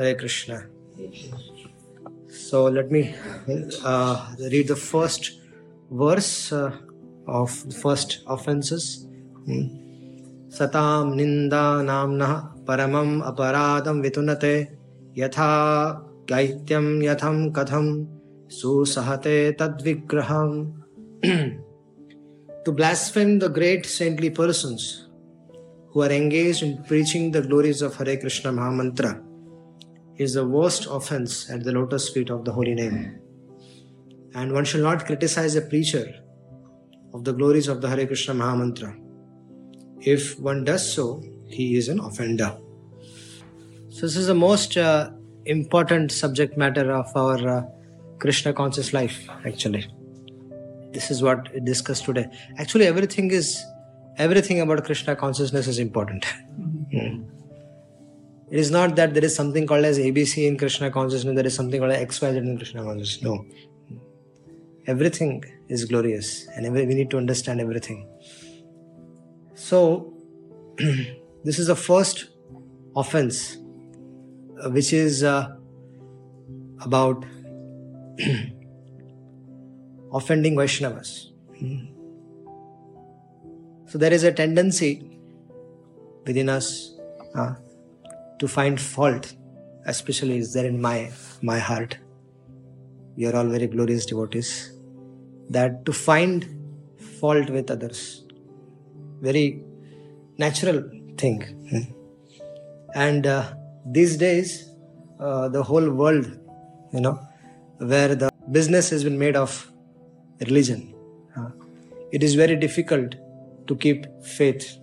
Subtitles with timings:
[0.00, 0.66] Hare Krishna.
[2.28, 3.14] So let me
[3.84, 5.32] uh, read the first
[5.90, 6.72] verse uh,
[7.28, 7.50] of
[7.82, 9.06] first offenses.
[9.46, 14.70] Satam ninda namna paramam aparadam vitunate
[15.14, 18.08] yatha gaityam yatham katham
[18.48, 20.72] susahate tadvigraham.
[22.64, 25.08] to blaspheme the great saintly persons
[25.90, 29.29] who are engaged in preaching the glories of Hare Krishna Mahamantra
[30.20, 33.18] is the worst offense at the lotus feet of the holy name.
[34.34, 36.06] And one shall not criticize a preacher
[37.14, 38.90] of the glories of the Hare Krishna Mahamantra.
[40.02, 42.54] If one does so, he is an offender.
[43.88, 45.10] So, this is the most uh,
[45.46, 47.62] important subject matter of our uh,
[48.18, 49.90] Krishna conscious life, actually.
[50.92, 52.28] This is what we discussed today.
[52.58, 53.64] Actually, everything is
[54.18, 56.26] everything about Krishna consciousness is important.
[56.92, 57.39] Hmm.
[58.50, 61.54] It is not that there is something called as ABC in Krishna consciousness, there is
[61.54, 63.22] something called as XYZ in Krishna consciousness.
[63.22, 63.46] No.
[64.88, 68.08] Everything is glorious and every, we need to understand everything.
[69.54, 70.12] So,
[71.44, 72.30] this is the first
[72.96, 73.56] offense,
[74.60, 75.54] uh, which is uh,
[76.80, 77.24] about
[80.12, 81.26] offending Vaishnavas.
[83.86, 85.20] So, there is a tendency
[86.26, 86.96] within us.
[87.32, 87.54] Uh,
[88.40, 89.34] to find fault,
[89.86, 91.10] especially is there in my
[91.42, 91.96] my heart.
[93.16, 94.50] We are all very glorious devotees.
[95.50, 96.46] That to find
[97.20, 98.24] fault with others,
[99.20, 99.62] very
[100.38, 100.82] natural
[101.16, 101.40] thing.
[102.94, 103.54] And uh,
[103.86, 104.68] these days,
[105.20, 106.26] uh, the whole world,
[106.92, 107.20] you know,
[107.78, 109.70] where the business has been made of
[110.40, 110.94] religion,
[111.36, 111.50] uh,
[112.10, 113.14] it is very difficult
[113.66, 114.76] to keep faith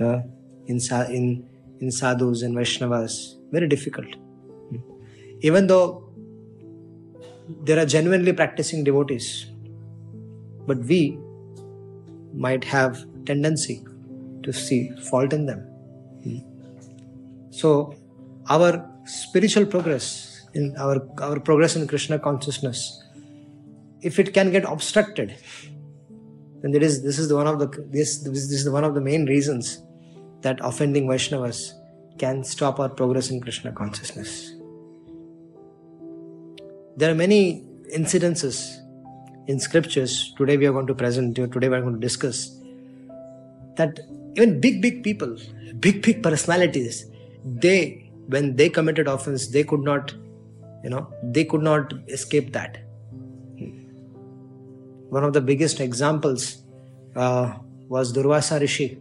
[0.00, 0.20] uh,
[0.66, 0.80] in
[1.18, 1.49] in
[1.80, 3.36] in sadhus and Vaishnavas.
[3.50, 4.06] Very difficult.
[5.40, 6.08] Even though
[7.64, 9.46] there are genuinely practicing devotees,
[10.66, 11.18] but we
[12.32, 13.84] might have tendency
[14.42, 15.66] to see fault in them.
[17.50, 17.94] So
[18.48, 23.02] our spiritual progress in our our progress in Krishna consciousness,
[24.02, 25.34] if it can get obstructed,
[26.62, 29.26] then there is this is one of the this this is one of the main
[29.26, 29.82] reasons
[30.42, 31.72] that offending Vaishnavas
[32.18, 34.54] can stop our progress in Krishna consciousness.
[36.96, 37.64] There are many
[37.94, 38.78] incidences
[39.46, 42.56] in scriptures, today we are going to present, today we are going to discuss,
[43.76, 44.00] that
[44.36, 45.36] even big, big people,
[45.80, 47.06] big, big personalities,
[47.44, 50.12] they, when they committed offense, they could not,
[50.84, 52.78] you know, they could not escape that.
[55.08, 56.62] One of the biggest examples
[57.16, 57.54] uh,
[57.88, 58.98] was Durvasa Rishi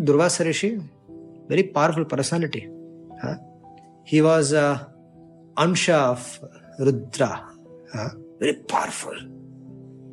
[0.00, 0.80] Durvasa Rishi,
[1.48, 2.68] very powerful personality.
[3.20, 3.36] Huh?
[4.04, 4.90] He was a
[5.56, 6.40] Ansha of
[6.78, 7.44] Rudra,
[7.92, 8.08] huh?
[8.40, 9.14] very powerful,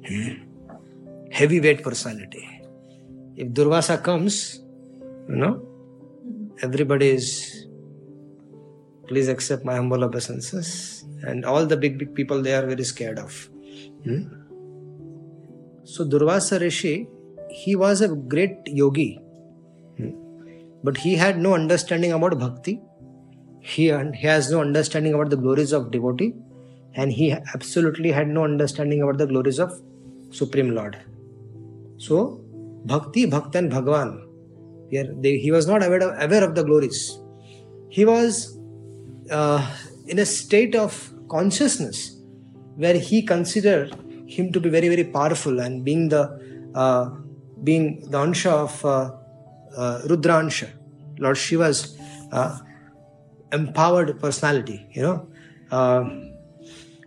[0.06, 0.34] hmm.
[1.32, 2.46] heavyweight personality.
[3.36, 4.60] If Durvasa comes,
[5.30, 5.66] you know,
[6.62, 7.68] everybody is,
[9.08, 11.06] please accept my humble obeisances.
[11.24, 13.50] And all the big, big people they are very scared of.
[14.04, 14.24] Hmm?
[15.84, 17.08] So Durvasa Rishi,
[17.50, 19.20] he was a great yogi
[20.84, 22.82] but he had no understanding about bhakti.
[23.62, 26.34] He, he has no understanding about the glories of devotee,
[26.96, 29.72] and he absolutely had no understanding about the glories of
[30.32, 30.98] Supreme Lord.
[31.98, 32.42] So,
[32.86, 34.26] bhakti, and Bhagwan.
[34.92, 37.20] They, he was not aware of, aware of the glories.
[37.90, 38.58] He was
[39.30, 39.76] uh,
[40.08, 42.22] in a state of consciousness
[42.76, 43.96] where he considered
[44.28, 46.24] him to be very, very powerful and being the
[46.74, 47.10] uh,
[47.64, 49.12] being the ansha of uh,
[49.80, 50.70] uh, Rudransha,
[51.20, 51.98] Lord Shiva's
[52.32, 52.60] uh,
[53.52, 55.28] empowered personality, you know.
[55.72, 56.04] Uh,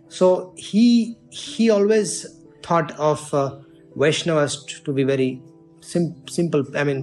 [0.07, 2.25] so he he always
[2.63, 3.59] thought of uh,
[3.97, 5.41] Vaishnavas to be very
[5.81, 6.65] sim- simple.
[6.75, 6.99] I mean,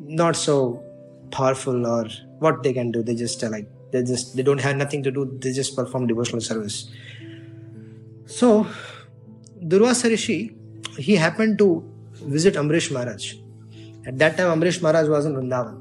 [0.00, 0.82] not so
[1.30, 2.04] powerful or
[2.38, 3.02] what they can do.
[3.02, 5.24] They just uh, like they just they don't have nothing to do.
[5.40, 6.90] They just perform devotional service.
[8.26, 8.66] So
[9.62, 10.56] Durvasa Rishi,
[10.98, 11.70] he happened to
[12.36, 13.34] visit Amrish Maharaj
[14.06, 15.80] at that time, Amrish Maharaj was in Vrindavan.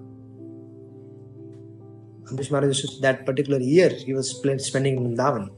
[2.31, 5.49] Amrish Maharaj, that particular year, he was spending in Vrindavan.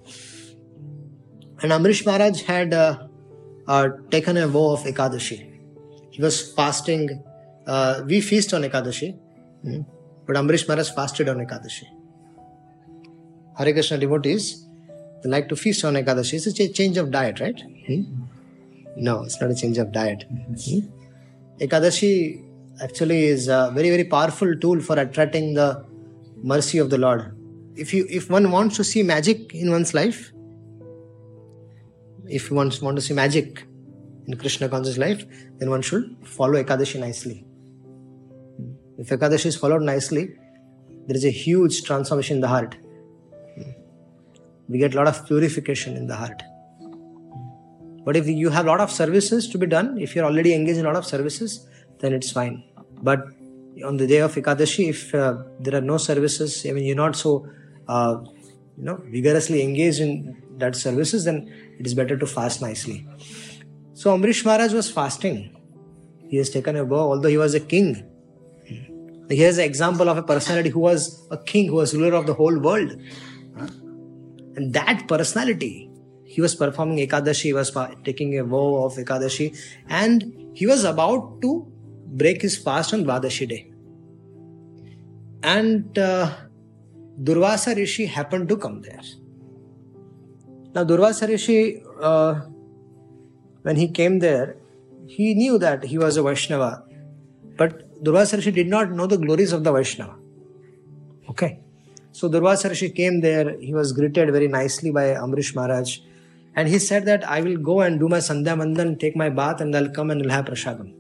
[1.62, 3.07] And Amrish Maharaj had uh,
[3.67, 5.51] uh, taken a vow of Ekadashi.
[6.12, 7.23] He was fasting.
[7.67, 9.17] Uh, we feast on Ekadashi,
[9.63, 9.81] hmm?
[10.25, 11.85] but Amrish Maharaj fasted on Ekadashi.
[13.57, 14.65] Hare Krishna devotees,
[15.23, 16.33] they like to feast on Ekadashi.
[16.33, 17.59] It's a change of diet, right?
[17.88, 18.01] Hmm?
[18.97, 20.25] No, it's not a change of diet.
[20.29, 20.79] Hmm?
[21.59, 22.44] Ekadashi
[22.81, 25.86] actually is a very very powerful tool for attracting the
[26.44, 27.36] mercy of the lord
[27.75, 30.31] if you if one wants to see magic in one's life,
[32.27, 33.66] if you want, want to see magic
[34.27, 35.25] in Krishna conscious life,
[35.57, 37.45] then one should follow Ekadashi nicely.
[38.98, 40.36] If Ekadashi is followed nicely,
[41.07, 42.77] there is a huge transformation in the heart.
[44.68, 46.42] We get a lot of purification in the heart.
[48.04, 50.80] But if you have a lot of services to be done, if you're already engaged
[50.80, 51.68] in a lot of services,
[52.00, 52.63] then it's fine.
[53.01, 53.25] But
[53.83, 57.15] on the day of Ekadashi, if uh, there are no services, I mean, you're not
[57.15, 57.47] so,
[57.88, 58.18] uh,
[58.77, 63.06] you know, vigorously engaged in that services, then it is better to fast nicely.
[63.94, 65.56] So Amrish Maharaj was fasting.
[66.30, 68.06] He has taken a vow, although he was a king.
[69.30, 72.33] Here's an example of a personality who was a king, who was ruler of the
[72.33, 72.95] whole world.
[74.56, 75.89] And that personality,
[76.24, 79.57] he was performing Ekadashi, he was taking a vow of Ekadashi,
[79.89, 81.71] and he was about to
[82.21, 83.71] break his fast on Dwadashi day.
[85.44, 86.33] And uh,
[87.21, 89.01] Durvasa Rishi happened to come there.
[90.73, 92.41] Now, Durvasa Rishi, uh,
[93.62, 94.57] when he came there,
[95.07, 96.83] he knew that he was a Vaishnava,
[97.57, 100.15] but Durvasa Rishi did not know the glories of the Vaishnava.
[101.29, 101.59] Okay.
[102.12, 106.00] So Durvasa Rishi came there, he was greeted very nicely by Amrish Maharaj,
[106.56, 109.62] and he said that I will go and do my Sandhya Vandan, take my bath,
[109.62, 110.94] and I'll come and I'll have Prasadam.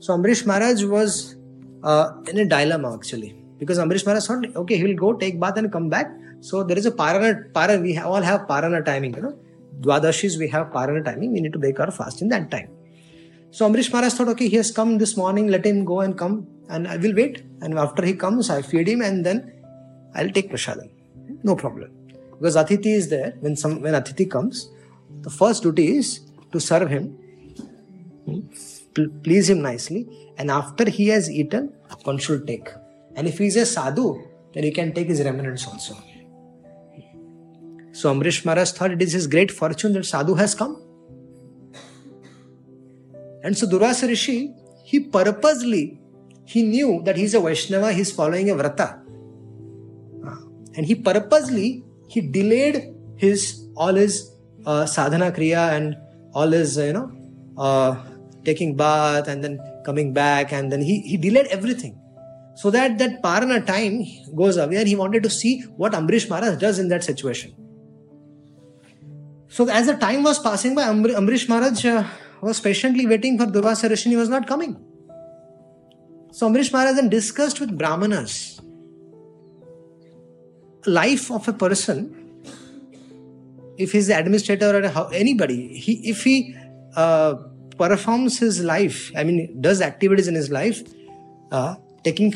[0.00, 1.36] So Amrish Maharaj was
[1.84, 5.58] uh, in a dilemma actually because Amrish Maharaj thought, okay, he will go take bath
[5.58, 6.10] and come back.
[6.40, 9.38] So there is a parana, parana we all have parana timing, you know.
[9.80, 12.70] Dwadashis we have parana timing, we need to break our fast in that time.
[13.50, 16.46] So Amrish Maharaj thought, okay, he has come this morning, let him go and come
[16.70, 17.44] and I will wait.
[17.60, 19.52] And after he comes, I feed him and then
[20.14, 20.88] I'll take prasadam.
[21.42, 21.90] No problem.
[22.38, 23.34] Because Atithi is there.
[23.40, 24.70] When some when Atithi comes,
[25.20, 26.20] the first duty is
[26.52, 27.18] to serve him
[28.94, 30.06] please him nicely,
[30.36, 31.72] and after he has eaten,
[32.04, 32.68] one should take.
[33.14, 34.22] And if he is a sadhu,
[34.52, 35.96] then he can take his remnants also.
[37.92, 40.82] So Amrish Maharaj thought it is his great fortune that sadhu has come.
[43.42, 44.54] And so Durvasa Rishi,
[44.84, 46.00] he purposely,
[46.44, 49.00] he knew that he is a Vaishnava, he is following a vrata.
[50.76, 54.34] And he purposely, he delayed his, all his
[54.66, 55.96] uh, sadhana kriya and
[56.32, 57.10] all his, you know,
[57.56, 57.96] uh,
[58.44, 61.98] taking bath and then coming back and then he, he delayed everything
[62.54, 64.04] so that that parana time
[64.34, 67.54] goes away and he wanted to see what Amrish Maharaj does in that situation.
[69.48, 72.04] So as the time was passing by, Amrish Maharaj uh,
[72.40, 74.76] was patiently waiting for Durvasa Rishi he was not coming.
[76.32, 78.60] So Amrish Maharaj then discussed with Brahmanas
[80.86, 82.16] life of a person
[83.76, 86.56] if he's the administrator or anybody he, if he
[86.96, 87.34] uh,
[87.80, 90.82] performs his life, I mean, does activities in his life,
[91.50, 92.34] uh, taking,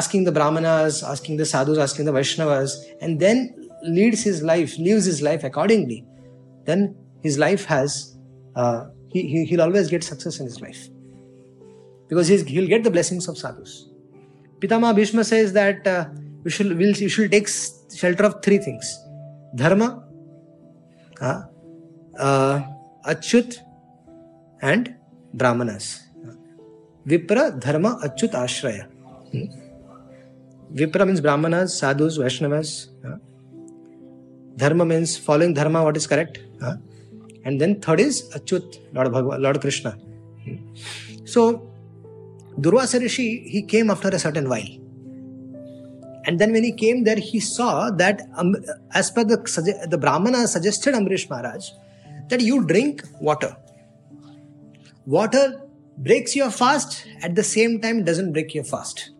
[0.00, 3.38] asking the Brahmanas, asking the sadhus, asking the Vaishnavas, and then
[3.82, 6.04] leads his life, lives his life accordingly,
[6.66, 8.16] then his life has,
[8.56, 10.88] uh, he, he, he'll always get success in his life.
[12.08, 13.88] Because he'll get the blessings of sadhus.
[14.58, 16.08] Pitama Bhishma says that uh,
[16.42, 18.98] we should, we'll, you should take shelter of three things
[19.54, 20.04] dharma,
[21.20, 21.42] uh,
[22.18, 22.62] uh,
[23.06, 23.58] achyut,
[24.62, 24.94] and
[25.32, 26.00] Brahmanas.
[27.06, 28.86] Vipra, Dharma, Achyut, Ashraya.
[30.72, 32.88] Vipra means Brahmanas, Sadhus, Vaishnavas.
[34.56, 36.38] Dharma means following Dharma, what is correct.
[37.44, 39.98] And then third is Achyut, Lord, Bhagwan, Lord Krishna.
[41.24, 41.70] So,
[42.58, 44.68] Durvasa Rishi, he came after a certain while.
[46.26, 48.56] And then when he came there, he saw that um,
[48.92, 51.68] as per the, the Brahmana suggested Amrish Maharaj,
[52.28, 53.54] that you drink water.
[55.06, 55.60] Water
[55.98, 59.10] breaks your fast, at the same time doesn't break your fast.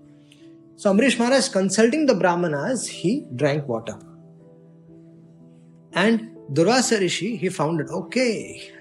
[0.77, 3.99] So Amrish Maharaj consulting the Brahmanas, he drank water.
[5.93, 8.73] And Durvasa Rishi, he found it, okay,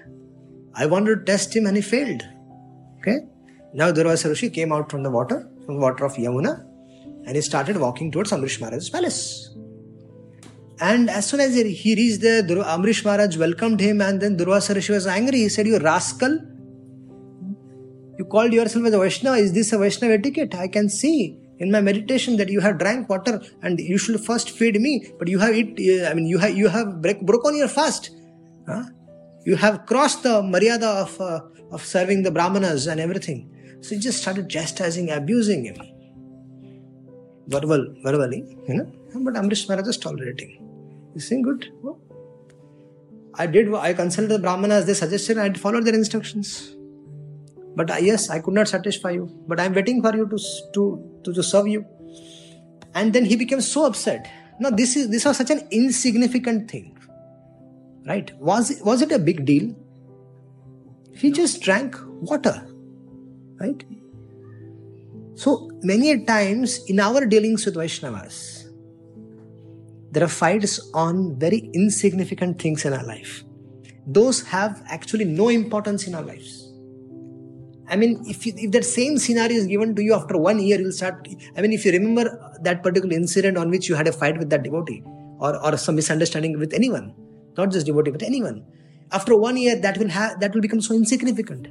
[0.74, 2.22] I wanted to test him and he failed.
[2.98, 3.18] Okay.
[3.72, 6.66] Now Durvasa Rishi came out from the water, from the water of Yamuna,
[7.26, 9.54] and he started walking towards Amrish Maharaj's palace.
[10.80, 14.92] And as soon as he reached there, Amrish Maharaj welcomed him, and then Durvasa Rishi
[14.92, 15.38] was angry.
[15.38, 16.40] He said, You rascal,
[18.18, 19.36] you called yourself as a Vaishnava.
[19.36, 20.54] Is this a Vaishnava etiquette?
[20.54, 24.50] I can see in my meditation that you have drank water and you should first
[24.50, 25.78] feed me, but you have eat.
[26.06, 28.10] I mean, you have you have break, broken your fast.
[28.68, 28.84] Huh?
[29.44, 31.40] You have crossed the maryada of uh,
[31.72, 33.50] of serving the brahmanas and everything.
[33.80, 35.76] So he just started chastising, abusing him,
[37.48, 38.92] verbal, verbally, you know.
[39.14, 40.60] But Amrish Maharaj is tolerating.
[41.14, 41.70] You saying good?
[43.34, 43.72] I did.
[43.74, 44.86] I consulted the brahmanas.
[44.86, 45.38] They suggested.
[45.38, 46.76] I followed their instructions.
[47.76, 49.30] But uh, yes, I could not satisfy you.
[49.48, 50.38] But I'm waiting for you to,
[50.74, 51.84] to, to, to serve you.
[52.94, 56.96] And then he became so upset now this is this was such an insignificant thing.
[58.06, 58.30] Right?
[58.38, 59.74] Was it was it a big deal?
[61.12, 62.66] He just drank water.
[63.60, 63.84] Right?
[65.34, 68.68] So many times in our dealings with Vaishnavas,
[70.12, 73.42] there are fights on very insignificant things in our life.
[74.06, 76.63] Those have actually no importance in our lives.
[77.88, 80.80] I mean, if, you, if that same scenario is given to you after one year,
[80.80, 81.28] you'll start.
[81.56, 84.50] I mean, if you remember that particular incident on which you had a fight with
[84.50, 85.02] that devotee
[85.38, 87.14] or, or some misunderstanding with anyone,
[87.56, 88.64] not just devotee, but anyone,
[89.12, 91.66] after one year, that will have that will become so insignificant,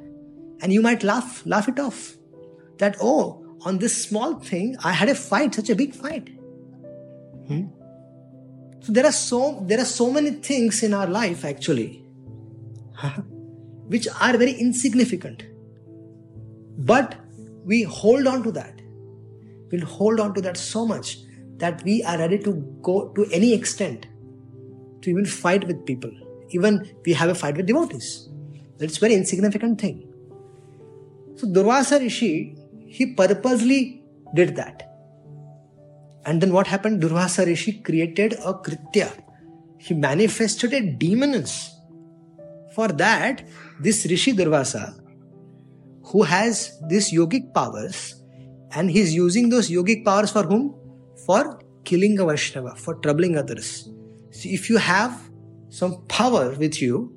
[0.61, 2.15] and you might laugh, laugh it off.
[2.77, 6.29] That oh, on this small thing, I had a fight, such a big fight.
[7.47, 7.65] Hmm?
[8.81, 12.05] So there are so there are so many things in our life actually,
[13.87, 15.43] which are very insignificant
[16.77, 17.15] but
[17.65, 18.81] we hold on to that.
[19.71, 21.17] We'll hold on to that so much
[21.57, 24.07] that we are ready to go to any extent
[25.01, 26.11] to even fight with people.
[26.49, 28.29] Even we have a fight with devotees.
[28.77, 30.07] That's very insignificant thing.
[31.35, 34.03] So Durvasa Rishi, he purposely
[34.35, 34.89] did that.
[36.25, 37.01] And then what happened?
[37.01, 39.11] Durvasa Rishi created a Kritya.
[39.77, 41.71] He manifested a demoness.
[42.73, 43.45] For that,
[43.79, 44.99] this Rishi Durvasa,
[46.05, 48.21] who has these yogic powers
[48.71, 50.75] and he's using those yogic powers for whom?
[51.25, 53.89] For killing a Vaishnava, for troubling others.
[54.31, 55.29] So if you have
[55.69, 57.15] some power with you,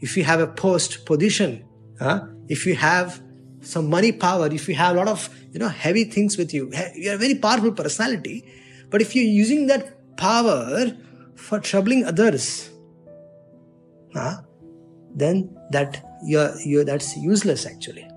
[0.00, 1.64] if you have a post, position,
[1.98, 2.26] huh?
[2.48, 3.22] if you have
[3.60, 6.70] some money power, if you have a lot of you know heavy things with you,
[6.94, 8.44] you are a very powerful personality.
[8.90, 10.86] But if you're using that power
[11.34, 12.70] for troubling others,
[14.14, 14.42] huh?
[15.14, 18.07] then that you're, you're that's useless actually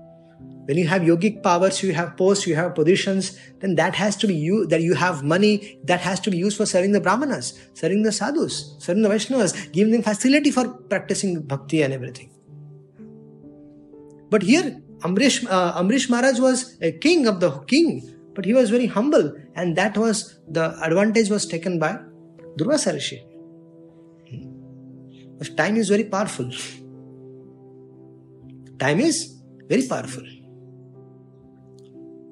[0.66, 4.26] when you have yogic powers you have posts you have positions then that has to
[4.26, 7.48] be you that you have money that has to be used for serving the brahmanas
[7.74, 12.30] serving the sadhus serving the vaishnavas giving them facility for practicing bhakti and everything.
[14.30, 17.90] But here amrish uh, amrish maharaj was a king of the king
[18.34, 21.92] but he was very humble and that was the advantage was taken by
[22.56, 23.20] durvasa rishi
[25.56, 26.48] time is very powerful.
[28.78, 30.22] Time is very powerful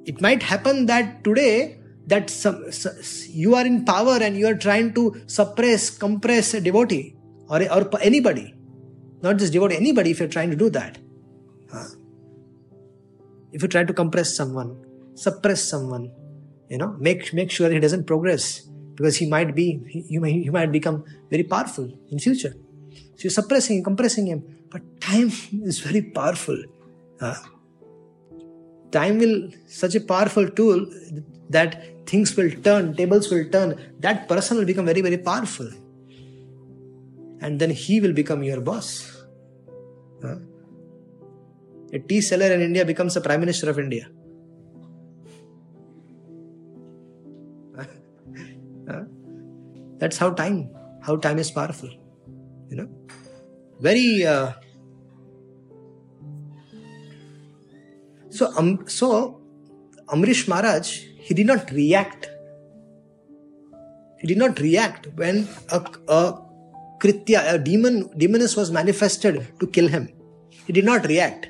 [0.05, 2.65] it might happen that today that some,
[3.29, 7.15] you are in power and you are trying to suppress, compress a devotee
[7.49, 8.55] or, or anybody,
[9.23, 10.99] not just devotee, anybody if you're trying to do that.
[11.73, 11.85] Huh?
[13.53, 16.11] If you try to compress someone, suppress someone,
[16.69, 20.51] you know, make, make sure he doesn't progress because he might be, he, might, he
[20.51, 22.55] might become very powerful in future.
[22.91, 24.45] So you're suppressing, compressing him.
[24.71, 25.31] But time
[25.65, 26.63] is very powerful.
[27.21, 27.35] Huh?
[28.93, 30.87] Time will such a powerful tool
[31.49, 35.71] that things will turn tables will turn that person will become very very powerful.
[37.43, 39.17] And then he will become your boss.
[40.23, 40.37] Huh?
[41.93, 44.09] a tea seller in india becomes the prime minister of india.
[48.89, 49.05] Huh?
[49.99, 50.61] that's how time
[51.07, 51.91] how time is powerful
[52.71, 52.89] you know.
[53.81, 54.53] Very uh,
[58.31, 59.41] So, um, so
[60.09, 62.29] Amrish Maharaj, he did not react.
[64.19, 66.41] He did not react when a, a
[67.01, 70.09] Kritya, a demon, demoness was manifested to kill him.
[70.67, 71.49] He did not react.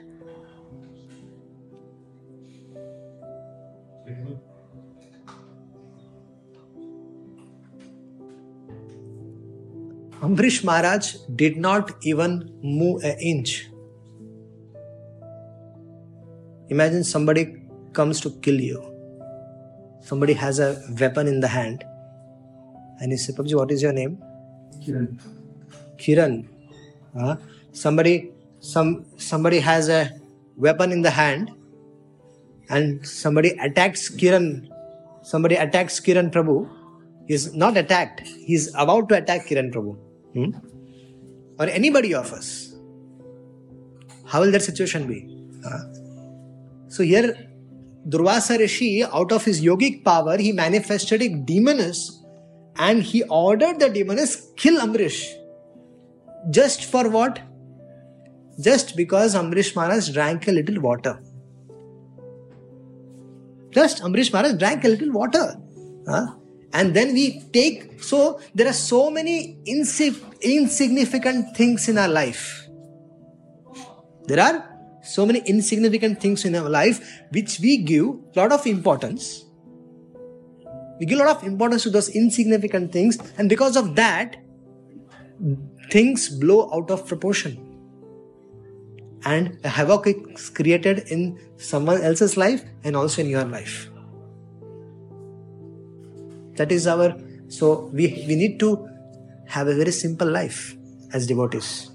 [10.23, 13.69] Amrish Maharaj did not even move an inch.
[16.71, 17.57] Imagine somebody
[17.93, 18.81] comes to kill you.
[20.03, 21.85] Somebody has a weapon in the hand.
[23.01, 24.19] And he says, Pabji, what is your name?
[24.83, 25.19] Kiran.
[25.99, 26.47] Kiran.
[27.19, 27.37] Uh,
[27.73, 30.11] somebody some somebody has a
[30.57, 31.51] weapon in the hand
[32.69, 34.69] and somebody attacks Kiran.
[35.23, 36.69] Somebody attacks Kiran Prabhu.
[37.27, 38.21] He's not attacked.
[38.21, 39.97] He's about to attack Kiran Prabhu.
[40.35, 40.51] Hmm?
[41.59, 42.75] Or anybody of us.
[44.27, 45.27] How will that situation be?
[45.65, 46.00] Uh,
[46.91, 47.49] so here,
[48.09, 52.11] Durvasa Rishi, out of his yogic power, he manifested a demoness
[52.77, 55.25] and he ordered the demoness kill Amrish.
[56.51, 57.41] Just for what?
[58.61, 61.23] Just because Amrish Maharaj drank a little water.
[63.71, 65.57] Just Amrish Maharaj drank a little water.
[66.09, 66.27] Huh?
[66.73, 72.67] And then we take, so there are so many insignificant things in our life.
[74.27, 74.70] There are
[75.03, 79.45] so many insignificant things in our life which we give a lot of importance
[81.01, 84.37] We give a lot of importance to those insignificant things, and because of that,
[85.91, 87.57] things blow out of proportion.
[89.25, 93.91] And havoc is created in someone else's life and also in your life.
[96.57, 97.17] That is our
[97.49, 98.87] so we, we need to
[99.47, 100.77] have a very simple life
[101.15, 101.91] as devotees.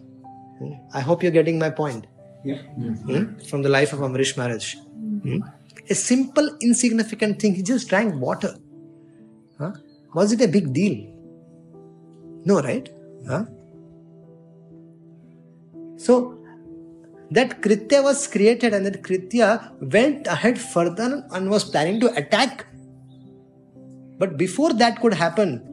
[0.93, 2.07] I hope you're getting my point.
[2.45, 2.57] Yeah.
[2.57, 3.37] Hmm?
[3.49, 4.75] From the life of Amrish Maharaj.
[4.75, 5.39] Hmm?
[5.89, 7.55] A simple, insignificant thing.
[7.55, 8.55] He just drank water.
[9.57, 9.71] Huh?
[10.13, 10.95] Was it a big deal?
[12.45, 12.87] No, right?
[13.27, 13.45] Huh?
[15.97, 16.37] So,
[17.31, 22.67] that Kritya was created and that Kritya went ahead further and was planning to attack.
[24.19, 25.63] But before that could happen,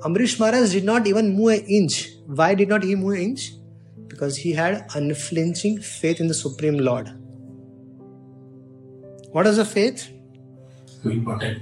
[0.00, 2.08] Amrish Maharaj did not even move an inch.
[2.26, 3.52] Why did not he move an inch?
[4.22, 7.08] Because he had unflinching faith in the Supreme Lord.
[9.32, 10.12] What is the faith?
[11.04, 11.60] Important.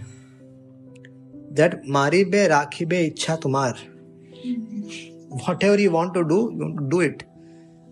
[1.53, 3.79] That maribe rakhibe ichha tumar.
[5.47, 7.25] Whatever you want to do, you want to do it.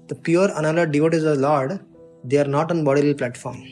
[0.08, 1.80] The pure unalloyed devotees of the Lord,
[2.24, 3.64] they are not on bodily platform.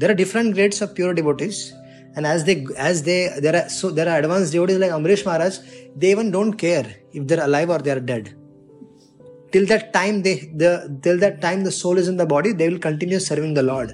[0.00, 1.72] There are different grades of pure devotees
[2.16, 5.58] and as they as they there are so there are advanced devotees like Amrish Maharaj,
[5.94, 8.34] they even don't care if they're alive or they're dead.
[9.52, 12.68] Till that time they the till that time the soul is in the body, they
[12.68, 13.90] will continue serving the Lord.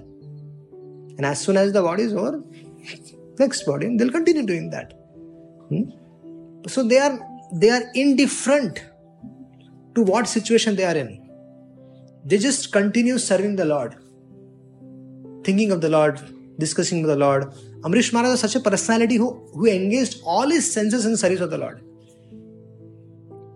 [1.17, 2.43] And as soon as the body is over,
[3.39, 4.93] next body, they'll continue doing that.
[5.69, 5.85] Hmm?
[6.69, 7.19] So they are
[7.53, 8.85] they are indifferent
[9.95, 11.25] to what situation they are in.
[12.25, 13.97] They just continue serving the Lord,
[15.45, 16.21] thinking of the Lord,
[16.59, 20.71] discussing with the Lord, Amrish Maharaj was such a personality who, who engaged all his
[20.71, 21.81] senses in service of the Lord.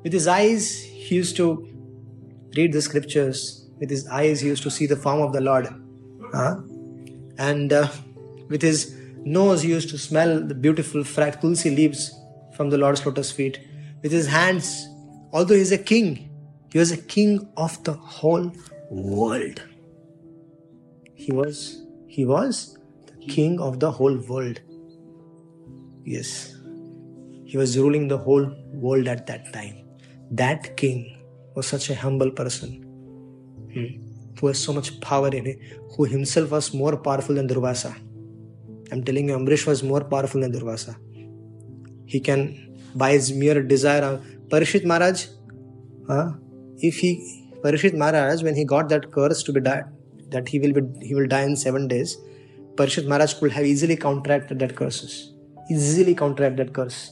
[0.05, 1.69] With his eyes, he used to
[2.57, 3.69] read the scriptures.
[3.79, 5.69] With his eyes, he used to see the form of the Lord.
[7.39, 7.89] And uh,
[8.49, 12.13] with his nose, he used to smell the beautiful fragrant tulsi leaves
[12.57, 13.61] from the Lord's lotus feet.
[14.03, 14.87] With his hands,
[15.33, 16.31] although he is a king,
[16.73, 18.53] he was a king of the whole
[18.91, 19.63] world.
[21.15, 24.61] He was, he was the king of the whole world.
[26.05, 26.55] Yes,
[27.45, 29.85] he was ruling the whole world at that time.
[30.31, 31.17] That king
[31.55, 32.83] was such a humble person
[33.73, 33.87] hmm,
[34.39, 35.59] who has so much power in it,
[35.97, 37.95] who himself was more powerful than Durvasa.
[38.91, 40.97] I'm telling you, Amrish was more powerful than Durvasa.
[42.07, 45.27] He can, by his mere desire, uh, Parishit Maharaj,
[46.79, 49.85] if he, Parishit Maharaj, when he got that curse to be died,
[50.31, 52.17] that he will be, he will die in seven days,
[52.75, 55.33] Parishit Maharaj could have easily counteracted that curses,
[55.71, 57.11] easily counteracted that curse.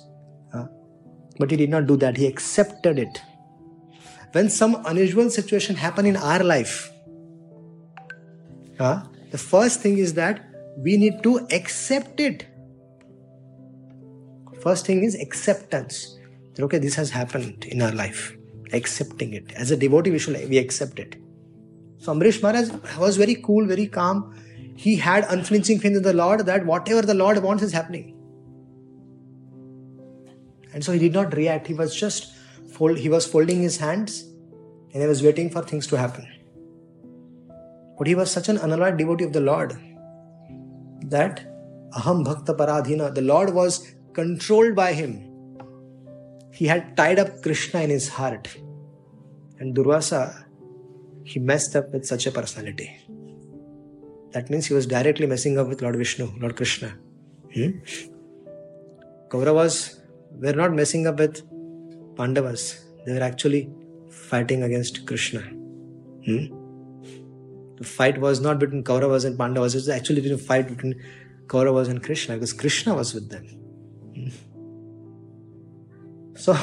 [1.39, 2.19] But he did not do that.
[2.19, 3.23] He accepted it.
[4.33, 6.91] When some unusual situation happen in our life,
[8.79, 10.45] uh, the first thing is that
[10.79, 12.47] we need to accept it.
[14.61, 16.17] First thing is acceptance.
[16.55, 18.37] That, okay, this has happened in our life.
[18.73, 19.53] Accepting it.
[19.53, 21.17] As a devotee, we should we accept it.
[21.99, 24.35] So Amrish Maharaj was very cool, very calm
[24.81, 28.17] he had unflinching faith in the Lord that whatever the Lord wants is happening.
[30.73, 31.67] And so he did not react.
[31.67, 32.33] He was just
[32.81, 34.19] fold, he was folding his hands
[34.93, 36.27] and he was waiting for things to happen.
[37.99, 39.73] But he was such an unalloyed devotee of the Lord
[41.15, 41.41] that
[41.99, 45.13] aham bhakta paradhina, the Lord was controlled by him.
[46.53, 48.49] He had tied up Krishna in his heart.
[49.59, 50.45] And Durvasa,
[51.25, 52.91] he messed up with such a personality.
[54.33, 56.97] That means he was directly messing up with Lord Vishnu, Lord Krishna.
[57.55, 57.71] Hmm?
[59.29, 60.01] Kauravas
[60.33, 61.43] were not messing up with
[62.21, 62.65] Pandavas.
[63.05, 63.63] They were actually
[64.11, 65.41] fighting against Krishna.
[66.27, 66.45] Hmm?
[67.79, 69.75] The fight was not between Kauravas and Pandavas.
[69.75, 71.03] It was actually a fight between
[71.47, 73.45] Kauravas and Krishna because Krishna was with them.
[74.15, 74.29] Hmm?
[76.37, 76.57] So,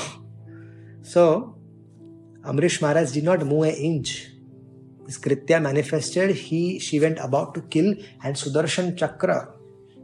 [1.01, 1.55] so
[2.41, 4.31] Amrish Maharaj did not move an inch
[5.07, 9.53] this Kritya manifested, he she went about to kill, and Sudarshan Chakra,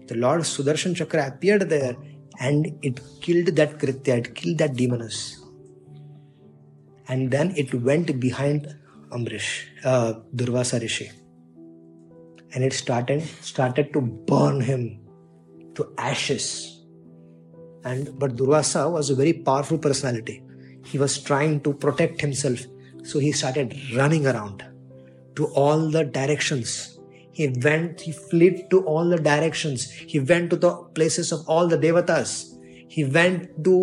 [0.08, 1.98] the Lord Sudarshan Chakra appeared there
[2.40, 5.43] and it killed that Kritya, it killed that demoness.
[7.14, 8.76] And then it went behind
[9.16, 9.50] Amrish,
[9.86, 11.12] uh, Durvasa Rishi.
[12.54, 15.00] And it started started to burn him
[15.76, 16.48] to ashes.
[17.84, 20.42] And but Durvasa was a very powerful personality.
[20.86, 22.66] He was trying to protect himself.
[23.04, 24.66] So he started running around
[25.36, 26.98] to all the directions.
[27.32, 29.90] He went, he fled to all the directions.
[29.92, 32.58] He went to the places of all the devatas.
[32.88, 33.76] He went to,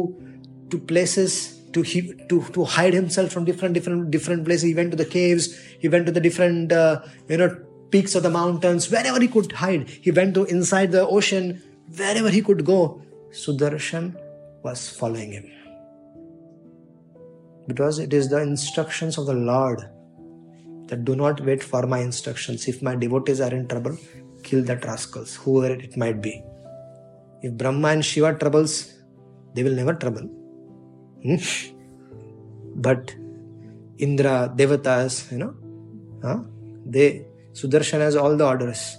[0.70, 4.62] to places to, he, to, to hide himself from different, different, different places.
[4.64, 5.56] He went to the caves.
[5.78, 7.56] He went to the different, uh, you know,
[7.90, 9.88] peaks of the mountains, wherever he could hide.
[9.88, 11.60] He went to inside the ocean,
[11.96, 13.02] Wherever he could go,
[13.32, 14.14] Sudarshan
[14.62, 15.50] was following him.
[17.66, 19.80] Because it is the instructions of the Lord
[20.86, 22.68] that do not wait for my instructions.
[22.68, 23.96] If my devotees are in trouble,
[24.44, 26.44] kill the rascals, whoever it might be.
[27.42, 28.94] If Brahma and Shiva troubles,
[29.54, 30.39] they will never trouble.
[31.22, 31.36] Hmm?
[32.76, 33.14] But
[33.98, 35.54] Indra, Devatas, you know,
[36.22, 36.40] huh?
[36.86, 38.96] they Sudarshan has all the orders.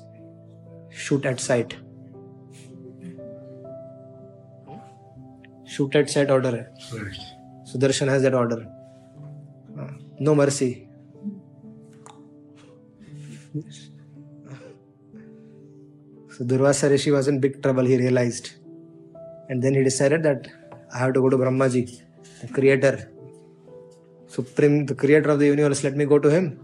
[0.90, 1.76] Shoot at sight.
[5.66, 6.70] Shoot at sight order.
[6.94, 7.18] Right.
[7.66, 8.68] Sudarshan has that order.
[9.80, 9.88] Uh,
[10.20, 10.90] no mercy.
[16.30, 18.52] So Durvasa Rishi was in big trouble, he realized.
[19.50, 20.48] And then he decided that
[20.94, 22.02] I have to go to Brahmaji,
[22.48, 23.12] creator,
[24.28, 26.60] supreme, the creator of the universe, let me go to him.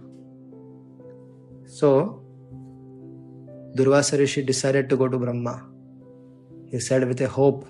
[1.66, 2.22] So
[3.76, 5.66] Durvasa Rishi decided to go to Brahma.
[6.72, 7.66] He said with a hope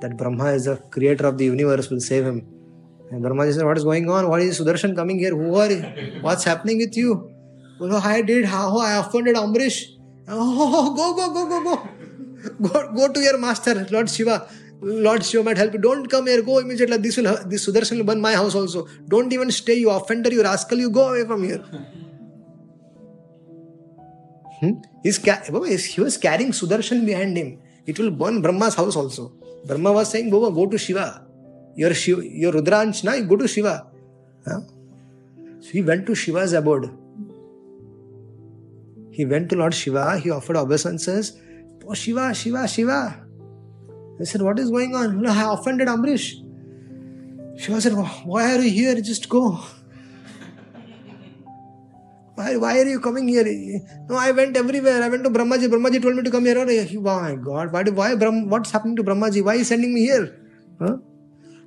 [0.00, 2.46] that Brahma is the creator of the universe will save him.
[3.10, 4.28] And Brahma said, What is going on?
[4.28, 5.30] Why is Sudarshan coming here?
[5.30, 5.82] Who are you?
[6.20, 7.30] What's happening with you?
[7.80, 9.84] Oh, I did, how I offended Amrish.
[10.28, 11.88] Oh, go, go, go, go, go.
[12.68, 14.48] Go, go to your master, Lord Shiva.
[14.84, 15.78] Lord Shiva might help you.
[15.78, 16.42] Don't come here.
[16.42, 16.96] Go immediately.
[16.98, 18.86] This will this Sudarshan will burn my house also.
[19.08, 19.74] Don't even stay.
[19.74, 20.78] You offender, you rascal.
[20.78, 21.64] You go away from here.
[24.60, 24.74] Hmm?
[25.02, 27.58] He's, he was carrying Sudarshan behind him.
[27.86, 29.32] It will burn Brahma's house also.
[29.66, 31.26] Brahma was saying, Baba, go to Shiva.
[31.74, 33.86] Your, Shiva, your Rudransh, na, go to Shiva.
[34.46, 34.60] Huh?
[35.60, 36.96] So he went to Shiva's abode.
[39.10, 41.40] He went to Lord Shiva, he offered obeisances.
[41.86, 43.23] Oh, Shiva, Shiva, Shiva.
[44.18, 45.22] He said, What is going on?
[45.22, 46.34] No, I offended Amrish.
[47.58, 49.00] Shiva said, Why are you here?
[49.00, 49.60] Just go.
[52.36, 53.44] Why, why are you coming here?
[54.08, 55.02] No, I went everywhere.
[55.02, 55.68] I went to Brahmaji.
[55.68, 56.58] Brahmaji told me to come here.
[56.58, 59.44] Oh my God, why, why Brahm, what's happening to Brahmaji?
[59.44, 60.36] Why is sending me here?
[60.80, 60.96] Huh?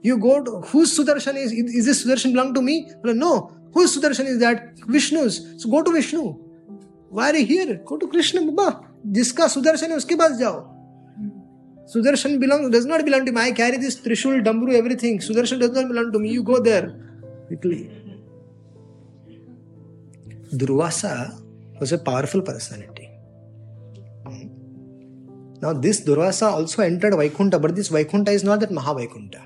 [0.01, 1.51] You go to, whose Sudarshan is?
[1.53, 2.91] Is this Sudarshan belong to me?
[3.03, 3.51] No.
[3.73, 4.77] Whose Sudarshan is that?
[4.87, 5.61] Vishnu's.
[5.61, 6.33] So go to Vishnu.
[7.09, 7.81] Why are you here?
[7.85, 8.83] Go to Krishna, Baba.
[9.07, 10.76] जिसका सुदर्शन है उसके पास जाओ
[11.93, 13.41] Sudarshan belongs does not belong to me.
[13.41, 15.19] I carry this Trishul, Damru, everything.
[15.19, 16.29] Sudarshan does not belong to me.
[16.29, 16.93] You go there
[17.47, 17.89] quickly.
[20.53, 21.41] Durvasa
[21.79, 23.09] was a powerful personality.
[24.25, 24.47] Hmm.
[25.61, 29.41] Now this Durvasa also entered Vaikunta, but this Vaikunta is not that Mahavaikuntha.